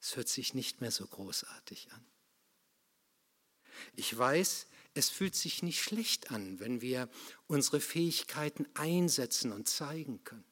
Es 0.00 0.16
hört 0.16 0.28
sich 0.28 0.54
nicht 0.54 0.80
mehr 0.80 0.90
so 0.90 1.07
großartig 1.07 1.92
an. 1.92 2.04
Ich 3.95 4.16
weiß, 4.16 4.66
es 4.95 5.11
fühlt 5.11 5.37
sich 5.37 5.62
nicht 5.62 5.83
schlecht 5.83 6.30
an, 6.30 6.59
wenn 6.61 6.80
wir 6.80 7.09
unsere 7.47 7.80
Fähigkeiten 7.80 8.66
einsetzen 8.75 9.52
und 9.52 9.69
zeigen 9.69 10.25
können. 10.25 10.45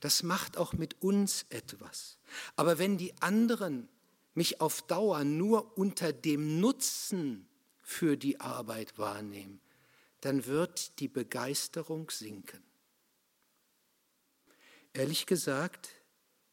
Das 0.00 0.22
macht 0.22 0.56
auch 0.56 0.74
mit 0.74 1.00
uns 1.00 1.46
etwas. 1.48 2.18
Aber 2.56 2.78
wenn 2.78 2.98
die 2.98 3.14
anderen 3.22 3.88
mich 4.34 4.60
auf 4.60 4.82
Dauer 4.82 5.24
nur 5.24 5.76
unter 5.78 6.12
dem 6.12 6.60
Nutzen 6.60 7.48
für 7.82 8.16
die 8.16 8.40
Arbeit 8.40 8.98
wahrnehmen, 8.98 9.60
dann 10.20 10.44
wird 10.46 11.00
die 11.00 11.08
Begeisterung 11.08 12.10
sinken. 12.10 12.62
Ehrlich 14.92 15.26
gesagt, 15.26 15.90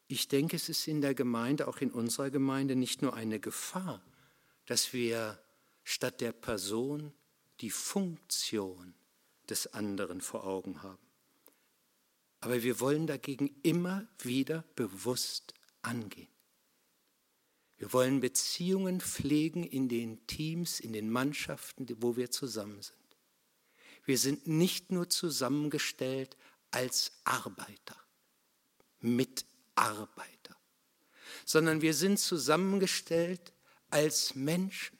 ich 0.08 0.28
denke, 0.28 0.56
es 0.56 0.68
ist 0.70 0.88
in 0.88 1.02
der 1.02 1.14
Gemeinde, 1.14 1.68
auch 1.68 1.78
in 1.78 1.90
unserer 1.90 2.30
Gemeinde, 2.30 2.74
nicht 2.74 3.02
nur 3.02 3.14
eine 3.14 3.38
Gefahr, 3.38 4.02
dass 4.64 4.92
wir 4.94 5.38
statt 5.84 6.20
der 6.22 6.32
Person 6.32 7.12
die 7.60 7.70
Funktion 7.70 8.94
des 9.48 9.66
anderen 9.74 10.20
vor 10.20 10.44
Augen 10.44 10.82
haben. 10.82 10.98
Aber 12.40 12.62
wir 12.62 12.80
wollen 12.80 13.06
dagegen 13.06 13.54
immer 13.62 14.06
wieder 14.18 14.64
bewusst 14.76 15.54
angehen. 15.82 16.28
Wir 17.76 17.92
wollen 17.92 18.20
Beziehungen 18.20 19.00
pflegen 19.00 19.62
in 19.62 19.88
den 19.88 20.26
Teams, 20.26 20.80
in 20.80 20.92
den 20.92 21.10
Mannschaften, 21.10 21.86
wo 22.00 22.16
wir 22.16 22.30
zusammen 22.30 22.80
sind. 22.82 22.96
Wir 24.04 24.18
sind 24.18 24.46
nicht 24.46 24.90
nur 24.90 25.10
zusammengestellt 25.10 26.36
als 26.70 27.12
Arbeiter. 27.24 27.96
Mitarbeiter, 29.78 30.56
sondern 31.44 31.82
wir 31.82 31.94
sind 31.94 32.18
zusammengestellt 32.18 33.52
als 33.90 34.34
Menschen. 34.34 34.98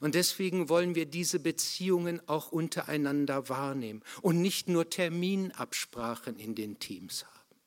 Und 0.00 0.14
deswegen 0.14 0.68
wollen 0.68 0.94
wir 0.94 1.06
diese 1.06 1.38
Beziehungen 1.38 2.26
auch 2.28 2.50
untereinander 2.52 3.48
wahrnehmen 3.48 4.02
und 4.22 4.40
nicht 4.42 4.68
nur 4.68 4.90
Terminabsprachen 4.90 6.38
in 6.38 6.54
den 6.54 6.78
Teams 6.78 7.24
haben, 7.24 7.60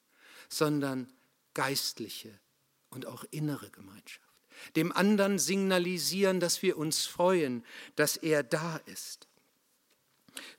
sondern 0.49 1.11
geistliche 1.53 2.39
und 2.89 3.05
auch 3.05 3.23
innere 3.31 3.69
Gemeinschaft. 3.69 4.21
Dem 4.75 4.91
anderen 4.91 5.39
signalisieren, 5.39 6.39
dass 6.39 6.61
wir 6.61 6.77
uns 6.77 7.05
freuen, 7.05 7.65
dass 7.95 8.17
er 8.17 8.43
da 8.43 8.77
ist. 8.85 9.27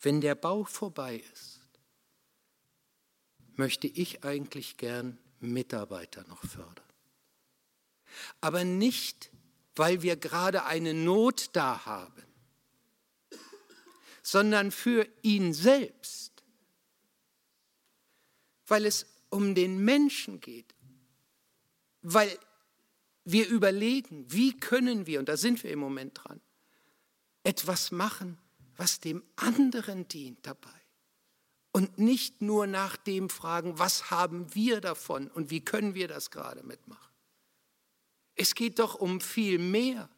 Wenn 0.00 0.20
der 0.20 0.34
Bau 0.34 0.64
vorbei 0.64 1.22
ist, 1.32 1.60
möchte 3.54 3.86
ich 3.86 4.24
eigentlich 4.24 4.76
gern 4.76 5.18
Mitarbeiter 5.42 6.24
noch 6.28 6.42
fördern. 6.44 6.84
Aber 8.40 8.64
nicht, 8.64 9.30
weil 9.74 10.02
wir 10.02 10.16
gerade 10.16 10.64
eine 10.64 10.94
Not 10.94 11.50
da 11.52 11.84
haben, 11.86 12.22
sondern 14.22 14.70
für 14.70 15.06
ihn 15.22 15.52
selbst, 15.52 16.42
weil 18.66 18.86
es 18.86 19.06
um 19.30 19.54
den 19.54 19.84
Menschen 19.84 20.40
geht, 20.40 20.74
weil 22.02 22.38
wir 23.24 23.48
überlegen, 23.48 24.30
wie 24.30 24.56
können 24.56 25.06
wir, 25.06 25.18
und 25.20 25.28
da 25.28 25.36
sind 25.36 25.62
wir 25.62 25.70
im 25.70 25.78
Moment 25.78 26.18
dran, 26.22 26.40
etwas 27.44 27.90
machen, 27.90 28.38
was 28.76 29.00
dem 29.00 29.22
anderen 29.36 30.08
dient 30.08 30.46
dabei. 30.46 30.81
Und 31.72 31.98
nicht 31.98 32.42
nur 32.42 32.66
nach 32.66 32.96
dem 32.96 33.30
fragen, 33.30 33.78
was 33.78 34.10
haben 34.10 34.54
wir 34.54 34.80
davon 34.80 35.28
und 35.28 35.50
wie 35.50 35.64
können 35.64 35.94
wir 35.94 36.06
das 36.06 36.30
gerade 36.30 36.62
mitmachen. 36.62 37.12
Es 38.34 38.54
geht 38.54 38.78
doch 38.78 38.94
um 38.94 39.20
viel 39.20 39.58
mehr. 39.58 40.08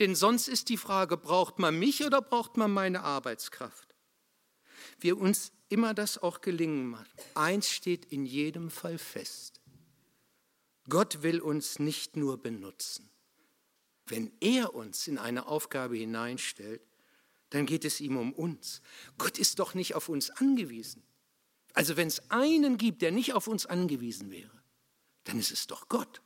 Denn 0.00 0.16
sonst 0.16 0.48
ist 0.48 0.68
die 0.68 0.76
Frage, 0.76 1.16
braucht 1.16 1.60
man 1.60 1.78
mich 1.78 2.04
oder 2.04 2.20
braucht 2.20 2.56
man 2.56 2.72
meine 2.72 3.02
Arbeitskraft? 3.02 3.94
Wir 4.98 5.18
uns 5.18 5.52
immer 5.68 5.94
das 5.94 6.18
auch 6.18 6.40
gelingen 6.40 6.88
machen. 6.88 7.06
Eins 7.34 7.70
steht 7.70 8.06
in 8.06 8.26
jedem 8.26 8.70
Fall 8.70 8.98
fest. 8.98 9.60
Gott 10.88 11.22
will 11.22 11.40
uns 11.40 11.78
nicht 11.78 12.16
nur 12.16 12.38
benutzen. 12.38 13.08
Wenn 14.06 14.32
er 14.40 14.74
uns 14.74 15.06
in 15.06 15.18
eine 15.18 15.46
Aufgabe 15.46 15.96
hineinstellt, 15.96 16.80
dann 17.50 17.66
geht 17.66 17.84
es 17.84 18.00
ihm 18.00 18.16
um 18.16 18.32
uns. 18.32 18.82
Gott 19.16 19.38
ist 19.38 19.58
doch 19.58 19.74
nicht 19.74 19.94
auf 19.94 20.08
uns 20.08 20.30
angewiesen. 20.30 21.02
Also 21.74 21.96
wenn 21.96 22.08
es 22.08 22.30
einen 22.30 22.76
gibt, 22.76 23.02
der 23.02 23.12
nicht 23.12 23.34
auf 23.34 23.46
uns 23.46 23.66
angewiesen 23.66 24.30
wäre, 24.30 24.62
dann 25.24 25.38
ist 25.38 25.52
es 25.52 25.66
doch 25.66 25.88
Gott. 25.88 26.22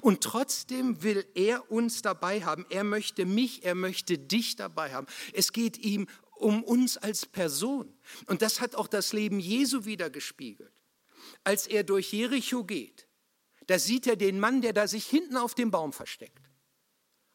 Und 0.00 0.22
trotzdem 0.22 1.02
will 1.02 1.24
er 1.34 1.70
uns 1.70 2.02
dabei 2.02 2.44
haben. 2.44 2.66
Er 2.68 2.84
möchte 2.84 3.24
mich, 3.24 3.64
er 3.64 3.74
möchte 3.74 4.18
dich 4.18 4.56
dabei 4.56 4.92
haben. 4.92 5.06
Es 5.32 5.52
geht 5.52 5.78
ihm 5.78 6.08
um 6.36 6.64
uns 6.64 6.96
als 6.96 7.26
Person. 7.26 7.92
Und 8.26 8.42
das 8.42 8.60
hat 8.60 8.74
auch 8.74 8.88
das 8.88 9.12
Leben 9.12 9.38
Jesu 9.38 9.84
wieder 9.84 10.10
gespiegelt. 10.10 10.72
Als 11.44 11.66
er 11.66 11.84
durch 11.84 12.12
Jericho 12.12 12.64
geht, 12.64 13.06
da 13.66 13.78
sieht 13.78 14.06
er 14.06 14.16
den 14.16 14.40
Mann, 14.40 14.62
der 14.62 14.72
da 14.72 14.88
sich 14.88 15.06
hinten 15.06 15.36
auf 15.36 15.54
dem 15.54 15.70
Baum 15.70 15.92
versteckt. 15.92 16.50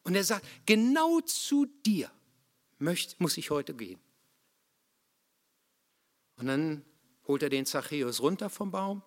Und 0.02 0.14
er 0.14 0.24
sagt, 0.24 0.46
genau 0.66 1.20
zu 1.20 1.66
dir 1.86 2.10
möchte, 2.78 3.16
muss 3.18 3.36
ich 3.36 3.50
heute 3.50 3.74
gehen. 3.74 4.00
Und 6.36 6.46
dann 6.46 6.84
holt 7.26 7.42
er 7.42 7.48
den 7.48 7.66
Zachäus 7.66 8.20
runter 8.20 8.50
vom 8.50 8.70
Baum, 8.70 9.02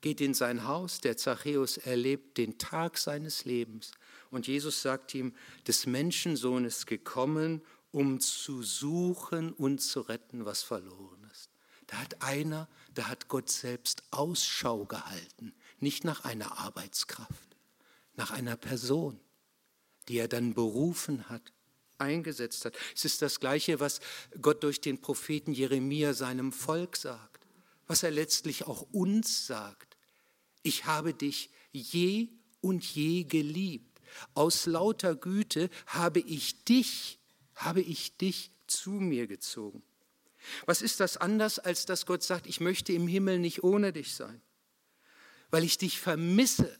geht 0.00 0.20
in 0.20 0.34
sein 0.34 0.66
Haus. 0.66 1.00
Der 1.00 1.16
Zachäus 1.16 1.76
erlebt 1.76 2.38
den 2.38 2.58
Tag 2.58 2.98
seines 2.98 3.44
Lebens. 3.44 3.92
Und 4.30 4.46
Jesus 4.46 4.82
sagt 4.82 5.14
ihm, 5.14 5.34
des 5.66 5.86
Menschensohn 5.86 6.64
ist 6.64 6.86
gekommen, 6.86 7.62
um 7.90 8.20
zu 8.20 8.62
suchen 8.62 9.52
und 9.52 9.80
zu 9.80 10.00
retten, 10.00 10.44
was 10.44 10.62
verloren 10.62 11.28
ist. 11.30 11.50
Da 11.86 11.98
hat 11.98 12.22
einer, 12.22 12.68
da 12.94 13.08
hat 13.08 13.28
Gott 13.28 13.50
selbst 13.50 14.02
Ausschau 14.10 14.86
gehalten 14.86 15.54
nicht 15.82 16.04
nach 16.04 16.24
einer 16.24 16.58
Arbeitskraft, 16.58 17.56
nach 18.14 18.30
einer 18.30 18.56
Person, 18.56 19.20
die 20.08 20.16
er 20.18 20.28
dann 20.28 20.54
berufen 20.54 21.28
hat, 21.28 21.52
eingesetzt 22.02 22.64
hat. 22.64 22.76
Es 22.94 23.04
ist 23.04 23.22
das 23.22 23.40
Gleiche, 23.40 23.80
was 23.80 24.00
Gott 24.40 24.62
durch 24.62 24.80
den 24.80 25.00
Propheten 25.00 25.52
Jeremia 25.52 26.14
seinem 26.14 26.52
Volk 26.52 26.96
sagt, 26.96 27.46
was 27.86 28.02
er 28.02 28.10
letztlich 28.10 28.66
auch 28.66 28.82
uns 28.92 29.46
sagt. 29.46 29.96
Ich 30.62 30.84
habe 30.84 31.14
dich 31.14 31.50
je 31.72 32.28
und 32.60 32.84
je 32.84 33.24
geliebt. 33.24 34.00
Aus 34.34 34.66
lauter 34.66 35.14
Güte 35.14 35.70
habe 35.86 36.20
ich 36.20 36.64
dich, 36.64 37.18
habe 37.54 37.80
ich 37.80 38.16
dich 38.18 38.50
zu 38.66 38.90
mir 38.90 39.26
gezogen. 39.26 39.82
Was 40.66 40.82
ist 40.82 41.00
das 41.00 41.16
anders, 41.16 41.58
als 41.58 41.86
dass 41.86 42.04
Gott 42.04 42.22
sagt, 42.22 42.46
ich 42.46 42.60
möchte 42.60 42.92
im 42.92 43.08
Himmel 43.08 43.38
nicht 43.38 43.64
ohne 43.64 43.92
dich 43.92 44.14
sein? 44.14 44.42
weil 45.52 45.62
ich 45.62 45.78
dich 45.78 46.00
vermisse, 46.00 46.76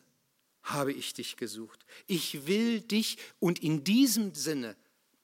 habe 0.64 0.92
ich 0.92 1.12
dich 1.12 1.36
gesucht. 1.36 1.84
Ich 2.06 2.46
will 2.46 2.80
dich 2.80 3.18
und 3.38 3.62
in 3.62 3.84
diesem 3.84 4.34
Sinne 4.34 4.76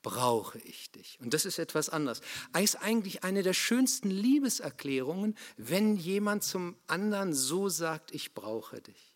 brauche 0.08 0.58
ich 0.60 0.90
dich. 0.90 1.18
Und 1.20 1.34
das 1.34 1.44
ist 1.44 1.58
etwas 1.58 1.90
anderes. 1.90 2.22
Es 2.54 2.62
ist 2.62 2.76
eigentlich 2.76 3.24
eine 3.24 3.42
der 3.42 3.52
schönsten 3.52 4.08
Liebeserklärungen, 4.08 5.36
wenn 5.58 5.96
jemand 5.96 6.44
zum 6.44 6.76
anderen 6.86 7.34
so 7.34 7.68
sagt, 7.68 8.14
ich 8.14 8.32
brauche 8.32 8.80
dich. 8.80 9.14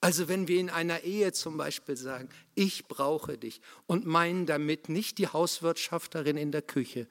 Also 0.00 0.28
wenn 0.28 0.48
wir 0.48 0.58
in 0.58 0.70
einer 0.70 1.02
Ehe 1.02 1.34
zum 1.34 1.58
Beispiel 1.58 1.94
sagen, 1.94 2.30
ich 2.54 2.86
brauche 2.88 3.36
dich 3.36 3.60
und 3.86 4.06
meinen 4.06 4.46
damit 4.46 4.88
nicht 4.88 5.18
die 5.18 5.28
Hauswirtschafterin 5.28 6.38
in 6.38 6.52
der 6.52 6.62
Küche 6.62 7.06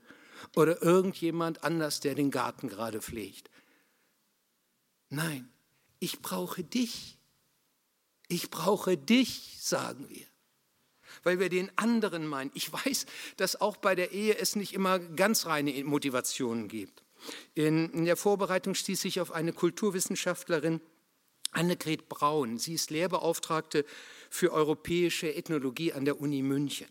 oder 0.56 0.82
irgendjemand 0.82 1.64
anders, 1.64 2.00
der 2.00 2.16
den 2.16 2.32
Garten 2.32 2.68
gerade 2.68 3.00
pflegt. 3.00 3.52
Nein, 5.10 5.48
ich 6.00 6.20
brauche 6.24 6.64
dich. 6.64 7.20
Ich 8.28 8.50
brauche 8.50 8.98
dich, 8.98 9.58
sagen 9.60 10.10
wir. 10.10 10.26
Weil 11.24 11.40
wir 11.40 11.50
den 11.50 11.72
anderen 11.78 12.28
meinen. 12.28 12.52
Ich 12.54 12.72
weiß, 12.72 13.06
dass 13.38 13.60
auch 13.60 13.78
bei 13.78 13.96
der 13.96 14.12
Ehe 14.12 14.38
es 14.38 14.56
nicht 14.56 14.74
immer 14.74 15.00
ganz 15.00 15.46
reine 15.46 15.84
Motivationen 15.84 16.68
gibt. 16.68 17.04
In, 17.54 18.06
der 18.06 18.18
Vorbereitung 18.18 18.76
stieß 18.76 19.06
ich 19.06 19.20
auf 19.20 19.32
eine 19.32 19.54
Kulturwissenschaftlerin, 19.54 20.82
Annegret 21.52 22.10
Braun. 22.10 22.58
Sie 22.58 22.76
ist 22.76 22.92
Lehrbeauftragte 22.92 23.86
für 24.30 24.52
europäische 24.54 25.34
Ethnologie 25.34 25.94
an 25.94 26.06
der 26.06 26.22
Uni 26.22 26.44
München. 26.44 26.88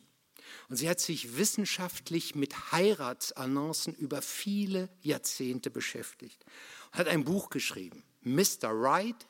Und 0.68 0.76
sie 0.76 0.88
hat 0.88 1.00
sich 1.00 1.36
wissenschaftlich 1.36 2.34
mit 2.34 2.72
Heiratsannoncen 2.72 3.94
über 3.94 4.20
viele 4.22 4.88
Jahrzehnte 5.00 5.70
beschäftigt. 5.70 6.44
Und 6.92 6.98
hat 6.98 7.08
ein 7.08 7.24
Buch 7.24 7.50
geschrieben. 7.50 8.02
Mr. 8.22 8.70
Right 8.70 9.26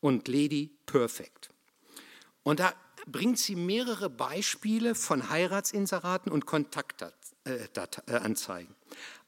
und 0.00 0.26
Lady 0.28 0.70
Perfect. 0.86 1.50
Und 2.42 2.60
da 2.60 2.74
bringt 3.06 3.38
sie 3.38 3.56
mehrere 3.56 4.10
Beispiele 4.10 4.94
von 4.94 5.30
Heiratsinseraten 5.30 6.30
und 6.30 6.46
Kontaktanzeigen. 6.46 8.74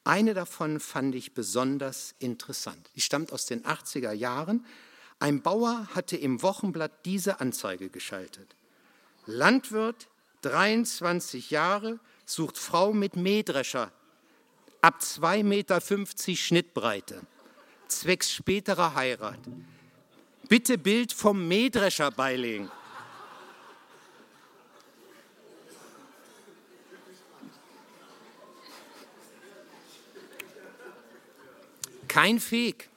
Eine 0.03 0.33
davon 0.33 0.79
fand 0.79 1.15
ich 1.15 1.33
besonders 1.33 2.15
interessant. 2.19 2.89
Die 2.95 3.01
stammt 3.01 3.33
aus 3.33 3.45
den 3.45 3.63
80er 3.63 4.11
Jahren. 4.11 4.65
Ein 5.19 5.41
Bauer 5.41 5.87
hatte 5.93 6.17
im 6.17 6.41
Wochenblatt 6.41 7.05
diese 7.05 7.39
Anzeige 7.39 7.89
geschaltet. 7.89 8.55
Landwirt, 9.25 10.07
23 10.41 11.51
Jahre, 11.51 11.99
sucht 12.25 12.57
Frau 12.57 12.93
mit 12.93 13.15
Mähdrescher 13.15 13.91
ab 14.81 14.99
2,50 15.01 15.43
Meter 15.43 15.81
Schnittbreite 16.35 17.21
zwecks 17.87 18.31
späterer 18.31 18.95
Heirat. 18.95 19.39
Bitte 20.47 20.77
Bild 20.77 21.13
vom 21.13 21.47
Mähdrescher 21.47 22.11
beilegen. 22.11 22.69
Kein 32.15 32.39
Fake. 32.39 32.87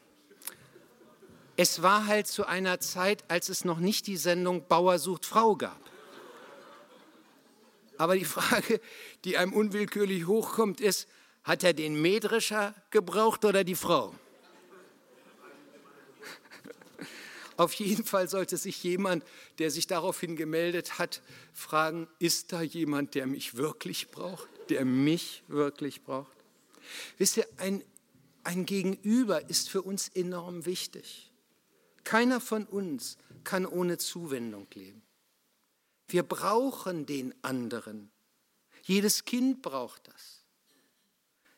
Es 1.57 1.83
war 1.83 2.07
halt 2.07 2.29
zu 2.29 2.47
einer 2.47 2.79
Zeit, 2.79 3.25
als 3.27 3.49
es 3.49 3.65
noch 3.65 3.81
nicht 3.81 4.07
die 4.07 4.17
Sendung 4.17 4.69
Bauer 4.69 5.01
sucht 5.01 5.27
Frau 5.27 5.57
gab. 5.57 5.81
Aber 7.97 8.15
die 8.15 8.25
Frage, 8.25 8.81
die 9.25 9.37
einem 9.37 9.55
unwillkürlich 9.55 10.29
hochkommt, 10.29 10.81
ist, 10.81 11.09
hat 11.43 11.65
er 11.65 11.73
den 11.73 12.01
Mähdrescher 12.01 12.77
gebraucht 12.93 13.45
oder 13.45 13.65
die 13.65 13.75
Frau? 13.75 14.15
Auf 17.57 17.73
jeden 17.73 18.05
Fall 18.05 18.29
sollte 18.29 18.57
sich 18.57 18.85
jemand, 18.85 19.25
der 19.59 19.73
sich 19.73 19.89
daraufhin 19.89 20.37
gemeldet 20.37 21.01
hat, 21.01 21.23
fragen, 21.53 22.07
ist 22.21 22.53
da 22.53 22.63
jemand, 22.63 23.17
der 23.17 23.27
mich 23.27 23.57
wirklich 23.57 24.13
braucht, 24.13 24.49
der 24.69 24.85
mich 24.85 25.43
wirklich 25.49 26.05
braucht? 26.05 26.37
Wisst 27.17 27.39
ihr, 27.39 27.49
ein, 27.57 27.83
ein 28.49 28.65
Gegenüber 28.65 29.51
ist 29.51 29.69
für 29.69 29.83
uns 29.83 30.09
enorm 30.09 30.65
wichtig. 30.65 31.31
Keiner 32.03 32.41
von 32.41 32.65
uns 32.65 33.19
kann 33.45 33.67
ohne 33.67 33.99
Zuwendung 33.99 34.67
leben. 34.73 35.03
Wir 36.09 36.23
brauchen 36.23 37.05
den 37.05 37.35
anderen. 37.45 38.11
Jedes 38.85 39.27
Kind 39.27 39.61
braucht 39.61 40.09
das. 40.09 40.47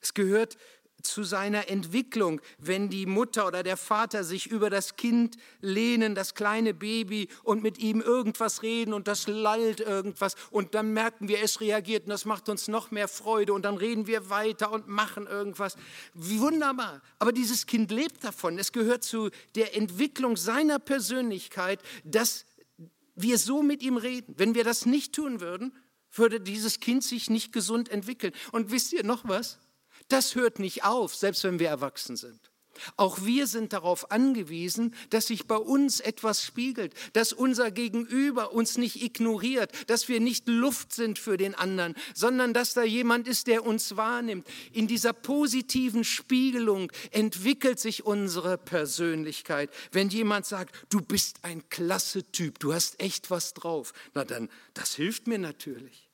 Es 0.01 0.15
gehört 0.15 0.57
zu 1.03 1.25
seiner 1.25 1.69
Entwicklung, 1.69 2.41
wenn 2.59 2.89
die 2.89 3.07
Mutter 3.07 3.47
oder 3.47 3.63
der 3.63 3.77
Vater 3.77 4.25
sich 4.25 4.47
über 4.47 4.71
das 4.71 4.97
Kind 4.97 5.37
lehnen, 5.61 6.15
das 6.15 6.35
kleine 6.35 6.75
Baby, 6.75 7.29
und 7.43 7.63
mit 7.63 7.79
ihm 7.79 8.01
irgendwas 8.01 8.63
reden 8.63 8.93
und 8.93 9.09
das 9.09 9.27
lallt 9.27 9.81
irgendwas 9.81 10.35
und 10.51 10.75
dann 10.75 10.93
merken 10.93 11.29
wir, 11.29 11.43
es 11.43 11.61
reagiert 11.61 12.05
und 12.05 12.11
das 12.11 12.25
macht 12.25 12.49
uns 12.49 12.69
noch 12.69 12.91
mehr 12.91 13.09
Freude 13.09 13.53
und 13.53 13.65
dann 13.65 13.77
reden 13.77 14.07
wir 14.07 14.31
weiter 14.31 14.73
und 14.73 14.89
machen 14.89 15.27
irgendwas. 15.27 15.77
Wunderbar. 16.15 17.03
Aber 17.19 17.33
dieses 17.33 17.67
Kind 17.67 17.91
lebt 17.91 18.25
davon. 18.25 18.59
Es 18.59 18.73
gehört 18.73 19.05
zu 19.05 19.31
der 19.55 19.77
Entwicklung 19.77 20.37
seiner 20.37 20.79
Persönlichkeit, 20.79 21.81
dass 22.05 22.47
wir 23.15 23.39
so 23.39 23.63
mit 23.63 23.83
ihm 23.83 23.97
reden. 23.97 24.35
Wenn 24.37 24.55
wir 24.55 24.65
das 24.65 24.87
nicht 24.87 25.15
tun 25.15 25.41
würden, 25.41 25.73
würde 26.13 26.41
dieses 26.41 26.81
Kind 26.81 27.05
sich 27.05 27.31
nicht 27.31 27.53
gesund 27.53 27.89
entwickeln. 27.89 28.33
Und 28.53 28.71
wisst 28.71 28.93
ihr 28.93 29.05
noch 29.05 29.29
was? 29.29 29.59
Das 30.11 30.35
hört 30.35 30.59
nicht 30.59 30.85
auf, 30.85 31.15
selbst 31.15 31.45
wenn 31.45 31.59
wir 31.59 31.69
erwachsen 31.69 32.17
sind. 32.17 32.51
Auch 32.97 33.25
wir 33.25 33.47
sind 33.47 33.73
darauf 33.73 34.11
angewiesen, 34.11 34.95
dass 35.11 35.29
sich 35.29 35.47
bei 35.47 35.57
uns 35.57 36.01
etwas 36.01 36.43
spiegelt, 36.45 36.95
dass 37.13 37.33
unser 37.33 37.71
Gegenüber 37.71 38.53
uns 38.53 38.79
nicht 38.79 39.03
ignoriert, 39.03 39.71
dass 39.89 40.09
wir 40.09 40.21
nicht 40.21 40.49
Luft 40.49 40.93
sind 40.93 41.19
für 41.19 41.37
den 41.37 41.55
anderen, 41.55 41.95
sondern 42.15 42.55
dass 42.55 42.75
da 42.75 42.83
jemand 42.83 43.29
ist, 43.29 43.47
der 43.47 43.65
uns 43.65 43.97
wahrnimmt. 43.97 44.47
In 44.73 44.87
dieser 44.87 45.13
positiven 45.13 46.05
Spiegelung 46.05 46.91
entwickelt 47.11 47.79
sich 47.79 48.05
unsere 48.05 48.59
Persönlichkeit. 48.59 49.71
Wenn 49.93 50.09
jemand 50.09 50.47
sagt, 50.47 50.75
du 50.89 51.01
bist 51.01 51.39
ein 51.43 51.69
klasse 51.69 52.25
Typ, 52.33 52.59
du 52.59 52.73
hast 52.73 53.01
echt 53.01 53.31
was 53.31 53.55
drauf, 53.55 53.93
na 54.15 54.25
dann, 54.25 54.49
das 54.75 54.95
hilft 54.95 55.27
mir 55.27 55.39
natürlich. 55.39 56.10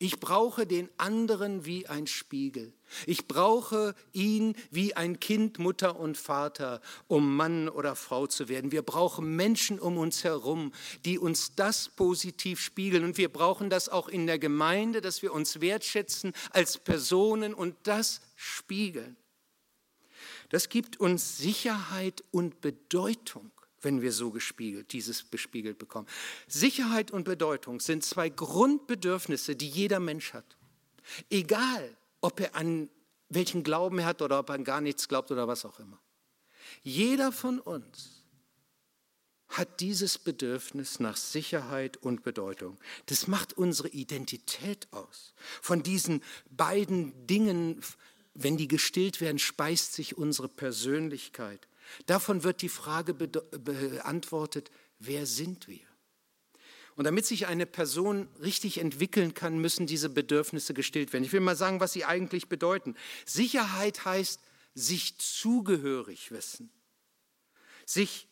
Ich 0.00 0.20
brauche 0.20 0.64
den 0.64 0.88
anderen 0.96 1.64
wie 1.64 1.88
ein 1.88 2.06
Spiegel. 2.06 2.72
Ich 3.06 3.26
brauche 3.26 3.96
ihn 4.12 4.54
wie 4.70 4.94
ein 4.94 5.18
Kind, 5.18 5.58
Mutter 5.58 5.98
und 5.98 6.16
Vater, 6.16 6.80
um 7.08 7.34
Mann 7.36 7.68
oder 7.68 7.96
Frau 7.96 8.28
zu 8.28 8.48
werden. 8.48 8.70
Wir 8.70 8.82
brauchen 8.82 9.34
Menschen 9.34 9.80
um 9.80 9.98
uns 9.98 10.22
herum, 10.22 10.72
die 11.04 11.18
uns 11.18 11.56
das 11.56 11.88
positiv 11.88 12.60
spiegeln. 12.60 13.02
Und 13.04 13.18
wir 13.18 13.28
brauchen 13.28 13.70
das 13.70 13.88
auch 13.88 14.08
in 14.08 14.28
der 14.28 14.38
Gemeinde, 14.38 15.00
dass 15.00 15.20
wir 15.22 15.32
uns 15.32 15.60
wertschätzen 15.60 16.32
als 16.50 16.78
Personen 16.78 17.52
und 17.52 17.74
das 17.82 18.20
spiegeln. 18.36 19.16
Das 20.50 20.68
gibt 20.68 21.00
uns 21.00 21.38
Sicherheit 21.38 22.22
und 22.30 22.60
Bedeutung 22.60 23.50
wenn 23.82 24.02
wir 24.02 24.12
so 24.12 24.30
gespiegelt, 24.30 24.92
dieses 24.92 25.22
bespiegelt 25.22 25.78
bekommen. 25.78 26.06
Sicherheit 26.46 27.10
und 27.10 27.24
Bedeutung 27.24 27.80
sind 27.80 28.04
zwei 28.04 28.28
Grundbedürfnisse, 28.28 29.56
die 29.56 29.68
jeder 29.68 30.00
Mensch 30.00 30.32
hat. 30.32 30.56
Egal, 31.30 31.96
ob 32.20 32.40
er 32.40 32.54
an 32.54 32.90
welchen 33.28 33.62
Glauben 33.62 33.98
er 33.98 34.06
hat 34.06 34.22
oder 34.22 34.38
ob 34.38 34.48
er 34.50 34.56
an 34.56 34.64
gar 34.64 34.80
nichts 34.80 35.08
glaubt 35.08 35.30
oder 35.30 35.48
was 35.48 35.64
auch 35.64 35.78
immer. 35.80 36.00
Jeder 36.82 37.32
von 37.32 37.60
uns 37.60 38.18
hat 39.48 39.80
dieses 39.80 40.18
Bedürfnis 40.18 41.00
nach 41.00 41.16
Sicherheit 41.16 41.96
und 41.96 42.22
Bedeutung. 42.22 42.78
Das 43.06 43.26
macht 43.26 43.54
unsere 43.56 43.88
Identität 43.88 44.86
aus. 44.90 45.32
Von 45.62 45.82
diesen 45.82 46.22
beiden 46.50 47.26
Dingen, 47.26 47.80
wenn 48.34 48.56
die 48.56 48.68
gestillt 48.68 49.20
werden, 49.20 49.38
speist 49.38 49.94
sich 49.94 50.18
unsere 50.18 50.48
Persönlichkeit. 50.48 51.66
Davon 52.06 52.44
wird 52.44 52.62
die 52.62 52.68
Frage 52.68 53.14
beantwortet, 53.14 54.70
wer 54.98 55.26
sind 55.26 55.68
wir? 55.68 55.80
Und 56.96 57.04
damit 57.04 57.26
sich 57.26 57.46
eine 57.46 57.64
Person 57.64 58.28
richtig 58.42 58.78
entwickeln 58.78 59.32
kann, 59.32 59.58
müssen 59.58 59.86
diese 59.86 60.08
Bedürfnisse 60.08 60.74
gestillt 60.74 61.12
werden. 61.12 61.22
Ich 61.22 61.32
will 61.32 61.40
mal 61.40 61.54
sagen, 61.54 61.78
was 61.78 61.92
sie 61.92 62.04
eigentlich 62.04 62.48
bedeuten. 62.48 62.96
Sicherheit 63.24 64.04
heißt 64.04 64.40
sich 64.74 65.16
zugehörig 65.18 66.32
wissen, 66.32 66.70
sich 67.86 68.26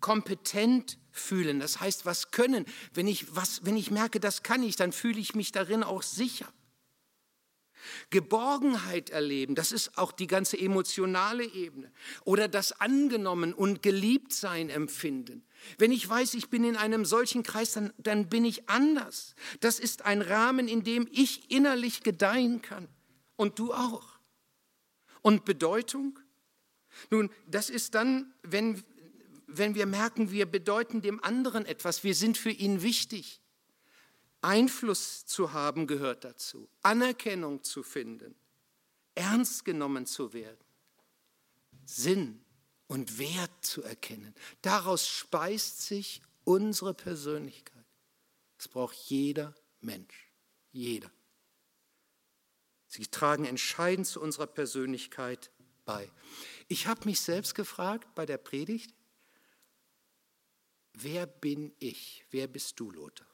kompetent 0.00 0.98
fühlen, 1.12 1.60
das 1.60 1.80
heißt 1.80 2.04
was 2.04 2.32
können. 2.32 2.66
Wenn 2.94 3.06
ich, 3.06 3.34
was, 3.36 3.64
wenn 3.64 3.76
ich 3.76 3.90
merke, 3.90 4.18
das 4.18 4.42
kann 4.42 4.62
ich, 4.62 4.76
dann 4.76 4.92
fühle 4.92 5.20
ich 5.20 5.34
mich 5.34 5.52
darin 5.52 5.84
auch 5.84 6.02
sicher. 6.02 6.52
Geborgenheit 8.10 9.10
erleben, 9.10 9.54
das 9.54 9.72
ist 9.72 9.98
auch 9.98 10.12
die 10.12 10.26
ganze 10.26 10.58
emotionale 10.58 11.44
Ebene. 11.44 11.90
Oder 12.24 12.48
das 12.48 12.72
Angenommen 12.80 13.52
und 13.54 13.82
Geliebtsein 13.82 14.70
empfinden. 14.70 15.44
Wenn 15.78 15.92
ich 15.92 16.08
weiß, 16.08 16.34
ich 16.34 16.48
bin 16.48 16.64
in 16.64 16.76
einem 16.76 17.04
solchen 17.04 17.42
Kreis, 17.42 17.72
dann, 17.72 17.92
dann 17.98 18.28
bin 18.28 18.44
ich 18.44 18.68
anders. 18.68 19.34
Das 19.60 19.78
ist 19.78 20.04
ein 20.04 20.22
Rahmen, 20.22 20.68
in 20.68 20.82
dem 20.82 21.08
ich 21.10 21.50
innerlich 21.50 22.02
gedeihen 22.02 22.62
kann. 22.62 22.88
Und 23.36 23.58
du 23.58 23.72
auch. 23.72 24.18
Und 25.20 25.44
Bedeutung? 25.44 26.18
Nun, 27.10 27.30
das 27.46 27.70
ist 27.70 27.94
dann, 27.94 28.32
wenn, 28.42 28.82
wenn 29.46 29.74
wir 29.74 29.86
merken, 29.86 30.30
wir 30.30 30.46
bedeuten 30.46 31.00
dem 31.00 31.22
anderen 31.22 31.66
etwas, 31.66 32.04
wir 32.04 32.14
sind 32.14 32.38
für 32.38 32.50
ihn 32.50 32.82
wichtig. 32.82 33.41
Einfluss 34.42 35.24
zu 35.24 35.52
haben 35.52 35.86
gehört 35.86 36.24
dazu, 36.24 36.68
Anerkennung 36.82 37.62
zu 37.62 37.82
finden, 37.82 38.34
ernst 39.14 39.64
genommen 39.64 40.04
zu 40.04 40.32
werden, 40.32 40.64
Sinn 41.84 42.44
und 42.88 43.18
Wert 43.18 43.64
zu 43.64 43.82
erkennen. 43.82 44.34
Daraus 44.60 45.08
speist 45.08 45.82
sich 45.82 46.22
unsere 46.44 46.92
Persönlichkeit. 46.92 47.86
Das 48.58 48.68
braucht 48.68 48.96
jeder 48.96 49.54
Mensch, 49.80 50.30
jeder. 50.72 51.10
Sie 52.88 53.06
tragen 53.06 53.44
entscheidend 53.44 54.06
zu 54.06 54.20
unserer 54.20 54.46
Persönlichkeit 54.46 55.50
bei. 55.84 56.10
Ich 56.68 56.86
habe 56.86 57.06
mich 57.06 57.20
selbst 57.20 57.54
gefragt 57.54 58.14
bei 58.14 58.26
der 58.26 58.38
Predigt, 58.38 58.94
wer 60.92 61.26
bin 61.26 61.72
ich? 61.78 62.24
Wer 62.30 62.48
bist 62.48 62.78
du, 62.78 62.90
Lothar? 62.90 63.31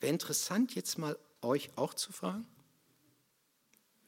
Wäre 0.00 0.12
interessant, 0.12 0.74
jetzt 0.74 0.98
mal 0.98 1.18
euch 1.42 1.70
auch 1.76 1.94
zu 1.94 2.12
fragen, 2.12 2.46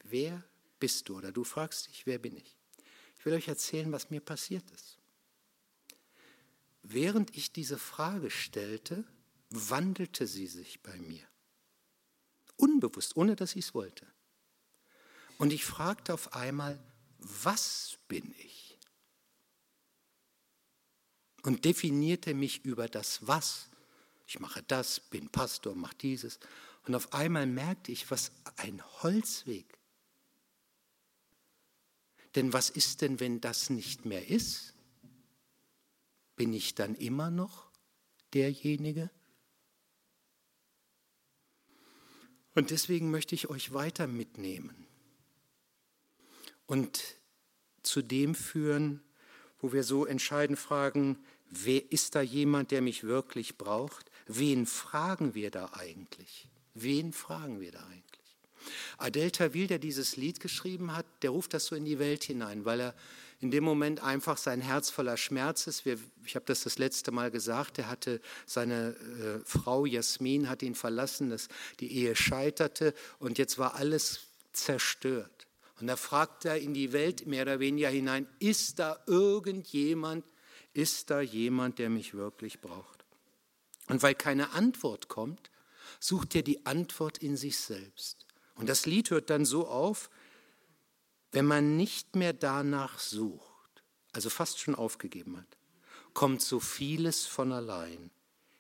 wer 0.05 0.43
bist 0.79 1.09
du? 1.09 1.19
Oder 1.19 1.33
du 1.33 1.45
fragst 1.45 1.89
dich, 1.89 2.07
wer 2.07 2.19
bin 2.19 2.37
ich? 2.37 2.57
Ich 3.19 3.25
will 3.25 3.35
euch 3.35 3.49
erzählen, 3.49 3.93
was 3.93 4.11
mir 4.11 4.21
passiert 4.21 4.69
ist. 4.71 4.99
Während 6.83 7.37
ich 7.37 7.53
diese 7.53 7.79
Frage 7.79 8.31
stellte, 8.31 9.05
wandelte 9.51 10.27
sie 10.27 10.47
sich 10.47 10.83
bei 10.83 10.97
mir. 10.99 11.23
Unbewusst, 12.57 13.17
ohne 13.17 13.37
dass 13.37 13.55
ich 13.55 13.67
es 13.67 13.75
wollte. 13.75 14.07
Und 15.39 15.53
ich 15.53 15.65
fragte 15.65 16.15
auf 16.15 16.35
einmal, 16.35 16.83
was 17.19 17.99
bin 18.09 18.35
ich? 18.39 18.79
Und 21.43 21.65
definierte 21.65 22.35
mich 22.35 22.65
über 22.65 22.89
das 22.89 23.27
Was 23.27 23.69
ich 24.33 24.41
mache 24.41 24.63
das, 24.63 24.99
bin 24.99 25.29
Pastor, 25.29 25.75
mache 25.75 25.95
dieses. 25.97 26.39
Und 26.87 26.95
auf 26.95 27.13
einmal 27.13 27.47
merkte 27.47 27.93
ich, 27.93 28.11
was 28.11 28.33
ein 28.57 28.83
Holzweg. 29.03 29.67
Denn 32.35 32.55
was 32.55 32.71
ist 32.71 33.03
denn, 33.03 33.21
wenn 33.21 33.43
das 33.43 33.69
nicht 33.69 34.07
mehr 34.07 34.27
ist? 34.29 34.73
Bin 36.35 36.55
ich 36.55 36.75
dann 36.75 36.95
immer 36.95 37.31
noch 37.31 37.71
derjenige? 38.33 39.11
Und 42.55 42.71
deswegen 42.71 43.11
möchte 43.11 43.35
ich 43.35 43.51
euch 43.51 43.75
weiter 43.75 44.07
mitnehmen 44.07 44.87
und 46.65 47.03
zu 47.83 48.01
dem 48.01 48.35
führen, 48.35 49.03
wo 49.59 49.75
wir 49.75 49.85
so 49.85 50.07
entscheidend 50.07 50.59
fragen, 50.59 51.23
wer 51.53 51.93
ist 51.93 52.15
da 52.15 52.23
jemand, 52.23 52.71
der 52.71 52.81
mich 52.81 53.05
wirklich 53.05 53.59
braucht? 53.59 54.12
Wen 54.39 54.67
fragen 54.67 55.35
wir 55.35 55.51
da 55.51 55.71
eigentlich? 55.73 56.49
Wen 56.75 57.13
fragen 57.13 57.61
wir 57.61 57.73
da 57.73 57.81
eigentlich? 57.81 58.13
Adel 58.99 59.31
Tawil, 59.31 59.67
der 59.67 59.79
dieses 59.79 60.17
Lied 60.17 60.41
geschrieben 60.41 60.95
hat, 60.95 61.07
der 61.23 61.31
ruft 61.31 61.55
das 61.55 61.67
so 61.67 61.77
in 61.77 61.85
die 61.85 61.99
Welt 61.99 62.25
hinein, 62.25 62.65
weil 62.65 62.81
er 62.81 62.95
in 63.41 63.51
dem 63.51 63.65
Moment 63.65 64.03
einfach 64.03 64.37
sein 64.37 64.61
Herz 64.61 64.89
voller 64.89 65.17
Schmerz 65.17 65.67
ist. 65.67 65.85
Wir, 65.85 65.99
ich 66.25 66.37
habe 66.37 66.45
das 66.47 66.63
das 66.63 66.79
letzte 66.79 67.11
Mal 67.11 67.31
gesagt, 67.33 67.79
er 67.79 67.89
hatte 67.89 68.21
seine 68.47 68.91
äh, 68.91 69.41
Frau 69.45 69.85
Jasmin 69.85 70.49
hat 70.49 70.63
ihn 70.63 70.77
verlassen, 70.77 71.31
das, 71.31 71.49
die 71.81 71.93
Ehe 71.93 72.15
scheiterte 72.15 72.95
und 73.19 73.39
jetzt 73.39 73.59
war 73.59 73.75
alles 73.75 74.21
zerstört. 74.53 75.49
Und 75.81 75.89
da 75.89 75.97
fragt 75.97 76.45
er 76.45 76.59
in 76.59 76.75
die 76.75 76.93
Welt 76.93 77.27
mehr 77.27 77.43
oder 77.43 77.59
weniger 77.59 77.89
hinein, 77.89 78.29
ist 78.39 78.79
da 78.79 79.03
irgendjemand, 79.09 80.25
ist 80.73 81.11
da 81.11 81.21
jemand, 81.21 81.81
der 81.81 81.91
mich 81.91 82.15
wirklich 82.15 82.61
braucht? 82.61 83.02
Und 83.93 84.03
weil 84.03 84.15
keine 84.15 84.53
Antwort 84.53 85.09
kommt, 85.09 85.51
sucht 86.01 86.35
er 86.35 86.41
die 86.41 86.65
Antwort 86.65 87.19
in 87.19 87.37
sich 87.37 87.59
selbst. 87.59 88.27
Und 88.55 88.71
das 88.71 88.87
Lied 88.87 89.11
hört 89.11 89.29
dann 89.29 89.45
so 89.45 89.69
auf, 89.69 90.09
wenn 91.31 91.45
man 91.45 91.77
nicht 91.77 92.17
mehr 92.17 92.33
danach 92.33 92.99
sucht, 92.99 93.85
also 94.13 94.31
fast 94.31 94.61
schon 94.61 94.75
aufgegeben 94.75 95.37
hat, 95.37 95.59
kommt 96.15 96.41
so 96.41 96.59
vieles 96.59 97.27
von 97.27 97.53
allein. 97.53 98.11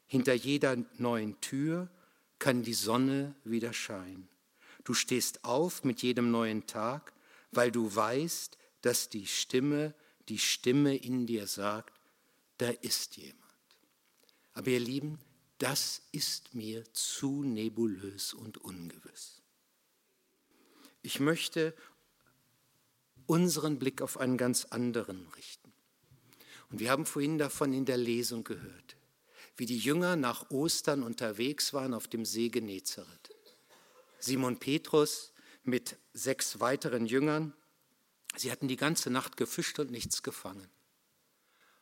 Hinter 0.06 0.34
jeder 0.34 0.76
neuen 0.98 1.40
Tür 1.40 1.88
kann 2.38 2.62
die 2.62 2.74
Sonne 2.74 3.34
wieder 3.42 3.72
scheinen. 3.72 4.28
Du 4.84 4.92
stehst 4.92 5.46
auf 5.46 5.82
mit 5.82 6.02
jedem 6.02 6.30
neuen 6.30 6.66
Tag, 6.66 7.14
weil 7.52 7.72
du 7.72 7.96
weißt, 7.96 8.58
dass 8.82 9.08
die 9.08 9.26
Stimme, 9.26 9.94
die 10.28 10.38
Stimme 10.38 10.94
in 10.94 11.26
dir 11.26 11.46
sagt, 11.46 11.98
da 12.58 12.68
ist 12.68 13.16
jemand. 13.16 13.41
Aber 14.54 14.68
ihr 14.68 14.80
Lieben, 14.80 15.18
das 15.58 16.02
ist 16.12 16.54
mir 16.54 16.84
zu 16.92 17.42
nebulös 17.42 18.34
und 18.34 18.58
ungewiss. 18.58 19.42
Ich 21.02 21.20
möchte 21.20 21.74
unseren 23.26 23.78
Blick 23.78 24.02
auf 24.02 24.18
einen 24.18 24.36
ganz 24.36 24.64
anderen 24.66 25.28
richten. 25.36 25.72
Und 26.70 26.80
wir 26.80 26.90
haben 26.90 27.06
vorhin 27.06 27.38
davon 27.38 27.72
in 27.72 27.84
der 27.84 27.96
Lesung 27.96 28.44
gehört, 28.44 28.96
wie 29.56 29.66
die 29.66 29.78
Jünger 29.78 30.16
nach 30.16 30.50
Ostern 30.50 31.02
unterwegs 31.02 31.72
waren 31.72 31.94
auf 31.94 32.08
dem 32.08 32.24
See 32.24 32.48
Genezareth. 32.48 33.30
Simon 34.18 34.58
Petrus 34.58 35.32
mit 35.64 35.96
sechs 36.12 36.60
weiteren 36.60 37.06
Jüngern, 37.06 37.54
sie 38.36 38.50
hatten 38.50 38.68
die 38.68 38.76
ganze 38.76 39.10
Nacht 39.10 39.36
gefischt 39.36 39.78
und 39.78 39.90
nichts 39.90 40.22
gefangen. 40.22 40.68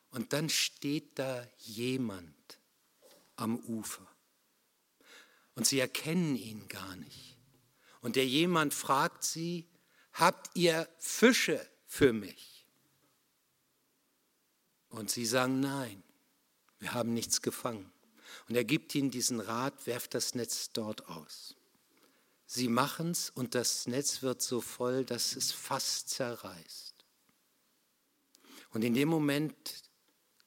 Und 0.09 0.33
dann 0.33 0.49
steht 0.49 1.17
da 1.17 1.47
jemand 1.57 2.60
am 3.41 3.57
Ufer. 3.59 4.07
Und 5.55 5.67
sie 5.67 5.79
erkennen 5.79 6.35
ihn 6.35 6.67
gar 6.67 6.95
nicht. 6.95 7.37
Und 8.01 8.15
der 8.15 8.25
jemand 8.25 8.73
fragt 8.73 9.23
sie, 9.23 9.67
habt 10.13 10.55
ihr 10.55 10.87
Fische 10.99 11.67
für 11.85 12.13
mich? 12.13 12.65
Und 14.89 15.09
sie 15.09 15.25
sagen, 15.25 15.59
nein, 15.59 16.03
wir 16.79 16.93
haben 16.93 17.13
nichts 17.13 17.41
gefangen. 17.41 17.91
Und 18.47 18.55
er 18.55 18.63
gibt 18.63 18.93
ihnen 18.95 19.11
diesen 19.11 19.39
Rat, 19.39 19.85
werft 19.87 20.13
das 20.13 20.35
Netz 20.35 20.71
dort 20.71 21.07
aus. 21.07 21.55
Sie 22.45 22.67
machen 22.67 23.11
es 23.11 23.29
und 23.29 23.55
das 23.55 23.87
Netz 23.87 24.21
wird 24.21 24.41
so 24.41 24.61
voll, 24.61 25.05
dass 25.05 25.35
es 25.35 25.51
fast 25.51 26.09
zerreißt. 26.09 27.05
Und 28.71 28.83
in 28.83 28.93
dem 28.93 29.07
Moment 29.09 29.83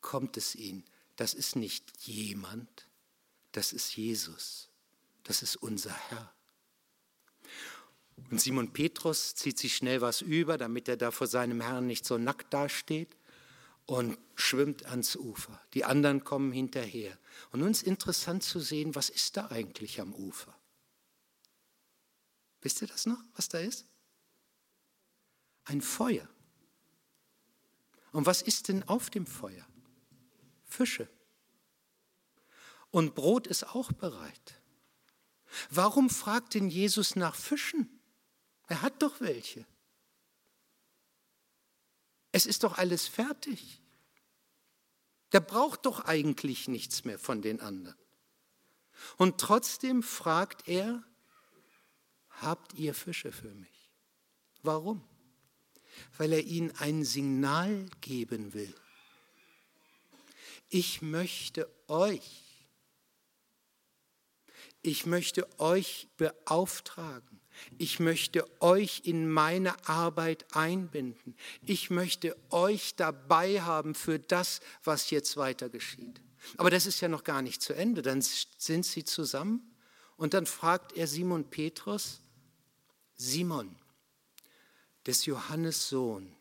kommt 0.00 0.36
es 0.36 0.54
ihnen, 0.54 0.84
das 1.16 1.34
ist 1.34 1.56
nicht 1.56 2.06
jemand, 2.06 2.83
das 3.56 3.72
ist 3.72 3.96
Jesus, 3.96 4.68
das 5.22 5.42
ist 5.42 5.56
unser 5.56 5.94
Herr. 6.10 6.34
Und 8.30 8.40
Simon 8.40 8.72
Petrus 8.72 9.34
zieht 9.34 9.58
sich 9.58 9.76
schnell 9.76 10.00
was 10.00 10.20
über, 10.20 10.58
damit 10.58 10.88
er 10.88 10.96
da 10.96 11.10
vor 11.10 11.26
seinem 11.26 11.60
Herrn 11.60 11.86
nicht 11.86 12.04
so 12.04 12.18
nackt 12.18 12.52
dasteht 12.52 13.16
und 13.86 14.18
schwimmt 14.34 14.86
ans 14.86 15.16
Ufer. 15.16 15.60
Die 15.74 15.84
anderen 15.84 16.24
kommen 16.24 16.52
hinterher. 16.52 17.16
Und 17.52 17.60
nun 17.60 17.70
ist 17.70 17.82
interessant 17.82 18.42
zu 18.42 18.60
sehen, 18.60 18.94
was 18.94 19.08
ist 19.08 19.36
da 19.36 19.48
eigentlich 19.50 20.00
am 20.00 20.14
Ufer? 20.14 20.54
Wisst 22.62 22.82
ihr 22.82 22.88
das 22.88 23.06
noch, 23.06 23.22
was 23.34 23.48
da 23.48 23.58
ist? 23.58 23.86
Ein 25.64 25.80
Feuer. 25.80 26.28
Und 28.12 28.26
was 28.26 28.42
ist 28.42 28.68
denn 28.68 28.82
auf 28.84 29.10
dem 29.10 29.26
Feuer? 29.26 29.66
Fische. 30.64 31.08
Und 32.94 33.16
Brot 33.16 33.48
ist 33.48 33.64
auch 33.74 33.90
bereit. 33.90 34.62
Warum 35.68 36.08
fragt 36.08 36.54
denn 36.54 36.68
Jesus 36.68 37.16
nach 37.16 37.34
Fischen? 37.34 37.88
Er 38.68 38.82
hat 38.82 39.02
doch 39.02 39.20
welche. 39.20 39.66
Es 42.30 42.46
ist 42.46 42.62
doch 42.62 42.78
alles 42.78 43.08
fertig. 43.08 43.82
Der 45.32 45.40
braucht 45.40 45.86
doch 45.86 46.04
eigentlich 46.04 46.68
nichts 46.68 47.04
mehr 47.04 47.18
von 47.18 47.42
den 47.42 47.60
anderen. 47.60 47.98
Und 49.16 49.40
trotzdem 49.40 50.04
fragt 50.04 50.68
er, 50.68 51.02
habt 52.28 52.74
ihr 52.74 52.94
Fische 52.94 53.32
für 53.32 53.52
mich? 53.56 53.90
Warum? 54.62 55.02
Weil 56.16 56.32
er 56.32 56.44
ihnen 56.44 56.70
ein 56.76 57.04
Signal 57.04 57.88
geben 58.00 58.54
will. 58.54 58.72
Ich 60.68 61.02
möchte 61.02 61.68
euch, 61.88 62.43
ich 64.84 65.06
möchte 65.06 65.48
euch 65.58 66.08
beauftragen 66.16 67.34
ich 67.78 68.00
möchte 68.00 68.44
euch 68.60 69.02
in 69.04 69.28
meine 69.28 69.88
Arbeit 69.88 70.44
einbinden. 70.54 71.36
Ich 71.62 71.90
möchte 71.90 72.36
euch 72.50 72.96
dabei 72.96 73.62
haben 73.62 73.94
für 73.94 74.18
das, 74.18 74.60
was 74.82 75.10
jetzt 75.10 75.36
weiter 75.36 75.68
geschieht. 75.68 76.20
Aber 76.56 76.70
das 76.70 76.86
ist 76.86 77.00
ja 77.00 77.08
noch 77.08 77.24
gar 77.24 77.42
nicht 77.42 77.62
zu 77.62 77.74
Ende. 77.74 78.02
Dann 78.02 78.20
sind 78.22 78.84
sie 78.84 79.04
zusammen 79.04 79.74
und 80.16 80.34
dann 80.34 80.46
fragt 80.46 80.92
er 80.96 81.06
Simon 81.06 81.48
Petrus, 81.48 82.20
Simon, 83.16 83.76
des 85.06 85.26
Johannes 85.26 85.88
Sohn, 85.88 86.34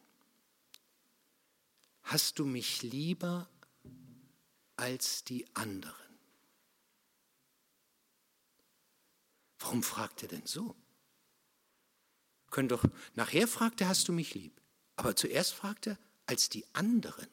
hast 2.03 2.39
du 2.39 2.45
mich 2.45 2.81
lieber 2.81 3.47
als 4.75 5.23
die 5.23 5.45
anderen? 5.55 6.02
Warum 9.63 9.81
fragt 9.81 10.23
er 10.23 10.29
denn 10.29 10.45
so? 10.45 10.75
können 12.53 12.69
doch, 12.69 12.85
nachher 13.15 13.47
fragt 13.47 13.81
er, 13.81 13.89
hast 13.89 14.07
du 14.07 14.13
mich 14.13 14.35
lieb? 14.35 14.61
Aber 14.95 15.15
zuerst 15.15 15.53
fragt 15.53 15.87
er, 15.87 15.97
als 16.27 16.47
die 16.47 16.65
anderen. 16.73 17.27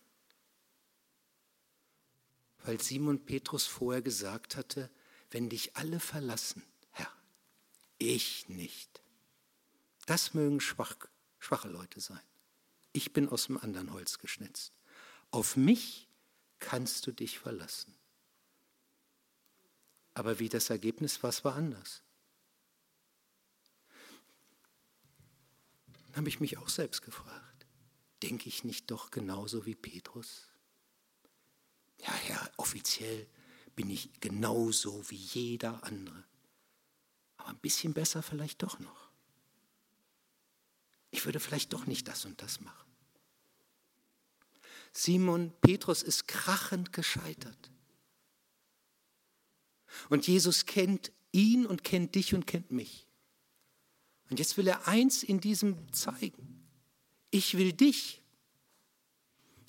Weil 2.64 2.80
Simon 2.80 3.24
Petrus 3.24 3.66
vorher 3.66 4.02
gesagt 4.02 4.56
hatte, 4.56 4.90
wenn 5.30 5.48
dich 5.48 5.76
alle 5.76 6.00
verlassen, 6.00 6.64
Herr, 6.90 7.12
ich 7.98 8.48
nicht. 8.48 9.02
Das 10.06 10.34
mögen 10.34 10.60
schwach, 10.60 10.96
schwache 11.38 11.68
Leute 11.68 12.00
sein. 12.00 12.22
Ich 12.92 13.12
bin 13.12 13.28
aus 13.28 13.46
dem 13.46 13.58
anderen 13.58 13.92
Holz 13.92 14.18
geschnitzt. 14.18 14.72
Auf 15.30 15.56
mich 15.56 16.08
kannst 16.58 17.06
du 17.06 17.12
dich 17.12 17.38
verlassen. 17.38 17.94
Aber 20.14 20.38
wie 20.38 20.48
das 20.48 20.70
Ergebnis 20.70 21.22
war, 21.22 21.32
war 21.44 21.54
anders. 21.54 22.02
Dann 26.10 26.22
habe 26.22 26.28
ich 26.28 26.40
mich 26.40 26.58
auch 26.58 26.68
selbst 26.68 27.02
gefragt, 27.02 27.66
denke 28.22 28.48
ich 28.48 28.64
nicht 28.64 28.90
doch 28.90 29.12
genauso 29.12 29.64
wie 29.64 29.76
Petrus? 29.76 30.48
Ja, 32.00 32.12
Herr, 32.12 32.50
offiziell 32.56 33.28
bin 33.76 33.90
ich 33.90 34.20
genauso 34.20 35.08
wie 35.08 35.16
jeder 35.16 35.84
andere. 35.84 36.24
Aber 37.36 37.50
ein 37.50 37.58
bisschen 37.58 37.94
besser 37.94 38.22
vielleicht 38.24 38.62
doch 38.62 38.80
noch. 38.80 39.10
Ich 41.12 41.24
würde 41.24 41.38
vielleicht 41.38 41.72
doch 41.72 41.86
nicht 41.86 42.08
das 42.08 42.24
und 42.24 42.42
das 42.42 42.60
machen. 42.60 42.90
Simon 44.92 45.52
Petrus 45.60 46.02
ist 46.02 46.26
krachend 46.26 46.92
gescheitert. 46.92 47.70
Und 50.08 50.26
Jesus 50.26 50.66
kennt 50.66 51.12
ihn 51.30 51.66
und 51.66 51.84
kennt 51.84 52.16
dich 52.16 52.34
und 52.34 52.48
kennt 52.48 52.72
mich. 52.72 53.06
Und 54.30 54.38
jetzt 54.38 54.56
will 54.56 54.68
er 54.68 54.86
eins 54.86 55.22
in 55.22 55.40
diesem 55.40 55.92
zeigen. 55.92 56.64
Ich 57.30 57.58
will 57.58 57.72
dich. 57.72 58.22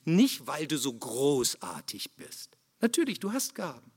Nicht, 0.06 0.47
weil 0.47 0.67
du 0.67 0.78
so 0.78 0.93
großartig 0.93 2.12
bist. 2.15 2.58
Natürlich, 2.80 3.19
du 3.19 3.34
hast 3.34 3.56
Gaben. 3.56 3.91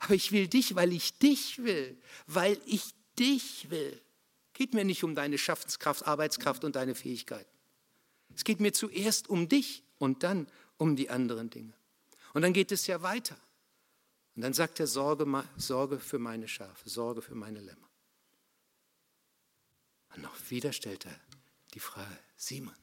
Aber 0.00 0.14
ich 0.14 0.32
will 0.32 0.48
dich, 0.48 0.74
weil 0.74 0.92
ich 0.92 1.18
dich 1.18 1.62
will. 1.62 2.00
Weil 2.26 2.58
ich 2.66 2.94
dich 3.18 3.70
will. 3.70 4.00
Geht 4.52 4.72
mir 4.72 4.84
nicht 4.84 5.04
um 5.04 5.14
deine 5.14 5.36
Schaffenskraft, 5.36 6.06
Arbeitskraft 6.06 6.64
und 6.64 6.76
deine 6.76 6.94
Fähigkeiten. 6.94 7.50
Es 8.34 8.44
geht 8.44 8.60
mir 8.60 8.72
zuerst 8.72 9.28
um 9.28 9.48
dich 9.48 9.82
und 9.98 10.22
dann 10.22 10.48
um 10.76 10.96
die 10.96 11.10
anderen 11.10 11.50
Dinge. 11.50 11.74
Und 12.32 12.42
dann 12.42 12.52
geht 12.52 12.72
es 12.72 12.86
ja 12.86 13.02
weiter. 13.02 13.36
Und 14.34 14.42
dann 14.42 14.54
sagt 14.54 14.80
er, 14.80 14.86
Sorge, 14.86 15.44
Sorge 15.56 15.98
für 15.98 16.18
meine 16.18 16.48
Schafe, 16.48 16.88
Sorge 16.88 17.22
für 17.22 17.34
meine 17.36 17.60
Lämmer. 17.60 17.88
Und 20.14 20.22
noch 20.22 20.50
wieder 20.50 20.72
stellt 20.72 21.06
er 21.06 21.20
die 21.74 21.80
Frage, 21.80 22.16
Simon, 22.36 22.76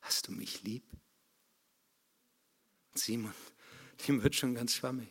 hast 0.00 0.28
du 0.28 0.32
mich 0.32 0.62
lieb? 0.62 0.84
Und 2.92 2.98
Simon, 2.98 3.34
dem 4.06 4.22
wird 4.22 4.34
schon 4.34 4.54
ganz 4.54 4.74
schwammig. 4.74 5.08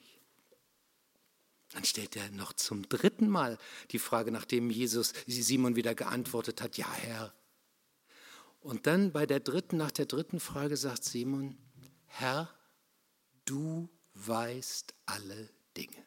Dann 1.70 1.84
stellt 1.84 2.16
er 2.16 2.30
noch 2.32 2.54
zum 2.54 2.88
dritten 2.88 3.28
Mal 3.28 3.58
die 3.92 4.00
Frage, 4.00 4.32
nachdem 4.32 4.70
Jesus 4.70 5.14
Simon 5.26 5.76
wieder 5.76 5.96
geantwortet 5.96 6.62
hat, 6.62 6.78
ja 6.78 6.92
Herr. 6.94 7.34
Und 8.60 8.88
dann 8.88 9.12
bei 9.12 9.26
der 9.26 9.40
dritten, 9.40 9.78
nach 9.78 9.92
der 9.92 10.06
dritten 10.06 10.40
Frage 10.40 10.78
sagt 10.78 11.04
Simon, 11.04 11.58
Herr, 12.06 12.54
du 13.46 13.90
weißt 14.14 14.94
alle 15.06 15.50
Dinge. 15.76 16.06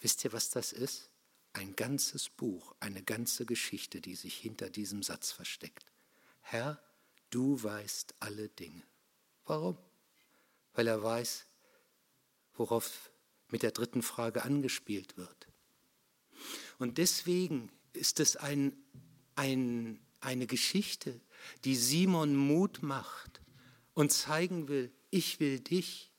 Wisst 0.00 0.24
ihr, 0.24 0.32
was 0.32 0.50
das 0.50 0.72
ist? 0.72 1.10
Ein 1.54 1.74
ganzes 1.76 2.28
Buch, 2.28 2.74
eine 2.80 3.02
ganze 3.02 3.46
Geschichte, 3.46 4.00
die 4.00 4.14
sich 4.14 4.36
hinter 4.36 4.70
diesem 4.70 5.02
Satz 5.02 5.32
versteckt. 5.32 5.86
Herr, 6.42 6.82
du 7.30 7.62
weißt 7.62 8.14
alle 8.20 8.48
Dinge. 8.48 8.82
Warum? 9.46 9.78
Weil 10.74 10.88
er 10.88 11.02
weiß, 11.02 11.46
worauf 12.54 13.10
mit 13.48 13.62
der 13.62 13.70
dritten 13.70 14.02
Frage 14.02 14.42
angespielt 14.42 15.16
wird. 15.16 15.48
Und 16.78 16.98
deswegen 16.98 17.70
ist 17.92 18.20
es 18.20 18.36
ein, 18.36 18.76
ein, 19.36 20.00
eine 20.20 20.46
Geschichte, 20.46 21.20
die 21.64 21.76
Simon 21.76 22.34
Mut 22.34 22.82
macht 22.82 23.40
und 23.94 24.12
zeigen 24.12 24.68
will, 24.68 24.92
ich 25.10 25.38
will 25.38 25.60
dich. 25.60 26.10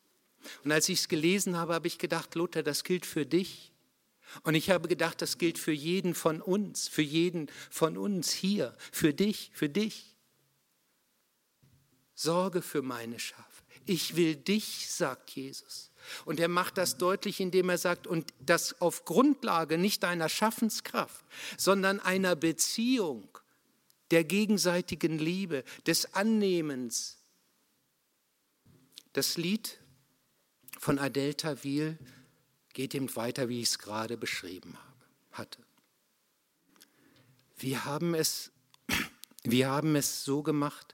Und 0.64 0.72
als 0.72 0.88
ich 0.88 1.00
es 1.00 1.08
gelesen 1.08 1.58
habe, 1.58 1.74
habe 1.74 1.88
ich 1.88 1.98
gedacht, 1.98 2.36
Lothar, 2.36 2.64
das 2.64 2.84
gilt 2.84 3.06
für 3.06 3.26
dich. 3.26 3.74
Und 4.44 4.56
ich 4.56 4.70
habe 4.70 4.88
gedacht, 4.88 5.22
das 5.22 5.38
gilt 5.38 5.58
für 5.58 5.72
jeden 5.72 6.16
von 6.16 6.42
uns, 6.42 6.88
für 6.88 7.02
jeden 7.02 7.50
von 7.70 7.98
uns 7.98 8.32
hier, 8.32 8.76
für 8.92 9.14
dich, 9.14 9.52
für 9.54 9.70
dich. 9.70 10.16
Sorge 12.14 12.62
für 12.62 12.82
meine 12.82 13.20
Schafe. 13.20 13.64
Ich 13.86 14.16
will 14.16 14.36
dich, 14.36 14.90
sagt 14.90 15.32
Jesus. 15.32 15.92
Und 16.24 16.40
er 16.40 16.48
macht 16.48 16.78
das 16.78 16.98
deutlich, 16.98 17.40
indem 17.40 17.70
er 17.70 17.78
sagt, 17.78 18.08
und 18.08 18.34
das 18.40 18.82
auf 18.82 19.06
Grundlage 19.06 19.78
nicht 19.78 20.04
deiner 20.04 20.30
Schaffenskraft, 20.30 21.26
sondern 21.58 22.00
einer 22.00 22.36
Beziehung, 22.36 23.28
der 24.12 24.24
gegenseitigen 24.24 25.20
Liebe, 25.20 25.64
des 25.86 26.14
Annehmens. 26.14 27.18
Das 29.14 29.38
Lied 29.38 29.80
von 30.80 31.00
Adele 31.00 31.36
Tawil 31.36 31.98
geht 32.76 32.94
eben 32.94 33.16
weiter, 33.16 33.50
wie 33.50 33.62
ich 33.62 33.70
es 33.70 33.80
gerade 33.80 34.18
beschrieben 34.18 34.78
habe, 34.78 35.06
hatte. 35.32 35.60
Wir 37.58 37.86
haben 37.86 38.14
es, 38.14 38.52
wir 39.44 39.70
haben 39.70 39.96
es 39.96 40.26
so 40.26 40.44
gemacht, 40.44 40.94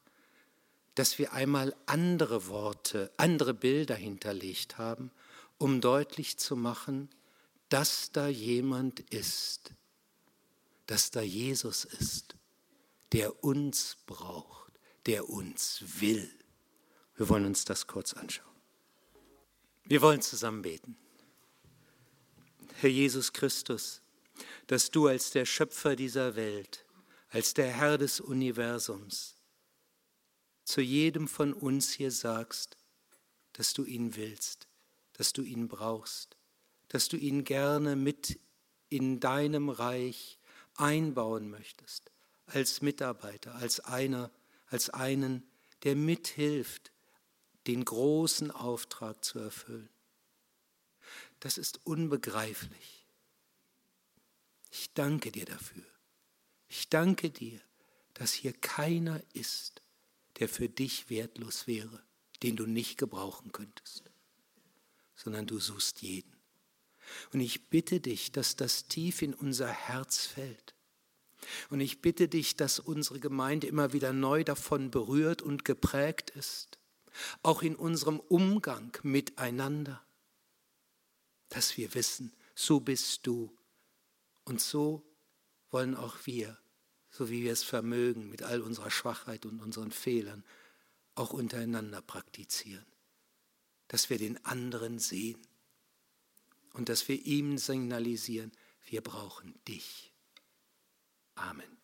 dass 0.93 1.17
wir 1.17 1.33
einmal 1.33 1.75
andere 1.87 2.47
Worte, 2.47 3.11
andere 3.17 3.55
Bilder 3.55 3.95
hinterlegt 3.95 4.77
haben, 4.77 5.11
um 5.57 5.81
deutlich 5.81 6.37
zu 6.37 6.55
machen, 6.55 7.09
dass 7.69 8.11
da 8.11 8.27
jemand 8.27 8.99
ist, 8.99 9.73
dass 10.85 11.09
da 11.09 11.21
Jesus 11.21 11.85
ist, 11.85 12.35
der 13.11 13.43
uns 13.43 13.97
braucht, 14.05 14.71
der 15.07 15.29
uns 15.29 15.83
will. 15.99 16.31
Wir 17.15 17.27
wollen 17.27 17.45
uns 17.45 17.65
das 17.65 17.87
kurz 17.87 18.13
anschauen. 18.13 18.45
Wir 19.85 20.01
wollen 20.03 20.21
zusammen 20.21 20.61
beten. 20.61 20.95
Herr 22.81 22.89
Jesus 22.89 23.31
Christus, 23.31 24.01
dass 24.65 24.89
du 24.89 25.05
als 25.05 25.29
der 25.29 25.45
Schöpfer 25.45 25.95
dieser 25.95 26.35
Welt, 26.35 26.83
als 27.29 27.53
der 27.53 27.67
Herr 27.67 27.99
des 27.99 28.19
Universums, 28.19 29.35
zu 30.63 30.81
jedem 30.81 31.27
von 31.27 31.53
uns 31.53 31.91
hier 31.91 32.09
sagst, 32.09 32.77
dass 33.53 33.75
du 33.75 33.83
ihn 33.83 34.15
willst, 34.15 34.67
dass 35.13 35.31
du 35.31 35.43
ihn 35.43 35.67
brauchst, 35.67 36.37
dass 36.87 37.07
du 37.07 37.17
ihn 37.17 37.43
gerne 37.43 37.95
mit 37.95 38.39
in 38.89 39.19
deinem 39.19 39.69
Reich 39.69 40.39
einbauen 40.73 41.51
möchtest, 41.51 42.11
als 42.47 42.81
Mitarbeiter, 42.81 43.53
als 43.53 43.79
einer, 43.79 44.31
als 44.65 44.89
einen, 44.89 45.43
der 45.83 45.95
mithilft, 45.95 46.91
den 47.67 47.85
großen 47.85 48.49
Auftrag 48.49 49.23
zu 49.23 49.37
erfüllen 49.37 49.89
das 51.41 51.57
ist 51.57 51.85
unbegreiflich. 51.85 53.05
Ich 54.69 54.93
danke 54.93 55.31
dir 55.31 55.45
dafür. 55.45 55.83
Ich 56.69 56.87
danke 56.87 57.29
dir, 57.29 57.59
dass 58.13 58.31
hier 58.31 58.53
keiner 58.53 59.21
ist, 59.33 59.81
der 60.39 60.47
für 60.47 60.69
dich 60.69 61.09
wertlos 61.09 61.67
wäre, 61.67 62.01
den 62.43 62.55
du 62.55 62.65
nicht 62.65 62.97
gebrauchen 62.97 63.51
könntest, 63.51 64.03
sondern 65.15 65.47
du 65.47 65.59
suchst 65.59 66.01
jeden. 66.01 66.37
Und 67.33 67.41
ich 67.41 67.69
bitte 67.69 67.99
dich, 67.99 68.31
dass 68.31 68.55
das 68.55 68.87
tief 68.87 69.21
in 69.21 69.33
unser 69.33 69.67
Herz 69.67 70.25
fällt. 70.25 70.75
Und 71.69 71.81
ich 71.81 72.01
bitte 72.01 72.27
dich, 72.27 72.55
dass 72.55 72.79
unsere 72.79 73.19
Gemeinde 73.19 73.65
immer 73.65 73.93
wieder 73.93 74.13
neu 74.13 74.43
davon 74.43 74.91
berührt 74.91 75.41
und 75.41 75.65
geprägt 75.65 76.29
ist, 76.29 76.77
auch 77.41 77.63
in 77.63 77.75
unserem 77.75 78.19
Umgang 78.19 78.95
miteinander 79.01 80.05
dass 81.51 81.77
wir 81.77 81.93
wissen, 81.93 82.33
so 82.55 82.79
bist 82.79 83.27
du. 83.27 83.55
Und 84.45 84.59
so 84.59 85.05
wollen 85.69 85.95
auch 85.95 86.25
wir, 86.25 86.57
so 87.09 87.29
wie 87.29 87.43
wir 87.43 87.51
es 87.51 87.63
vermögen, 87.63 88.29
mit 88.29 88.41
all 88.41 88.61
unserer 88.61 88.89
Schwachheit 88.89 89.45
und 89.45 89.59
unseren 89.61 89.91
Fehlern, 89.91 90.43
auch 91.13 91.33
untereinander 91.33 92.01
praktizieren. 92.01 92.85
Dass 93.89 94.09
wir 94.09 94.17
den 94.17 94.43
anderen 94.45 94.97
sehen 94.97 95.45
und 96.73 96.87
dass 96.87 97.07
wir 97.09 97.25
ihm 97.25 97.57
signalisieren, 97.57 98.51
wir 98.85 99.01
brauchen 99.01 99.59
dich. 99.67 100.13
Amen. 101.35 101.80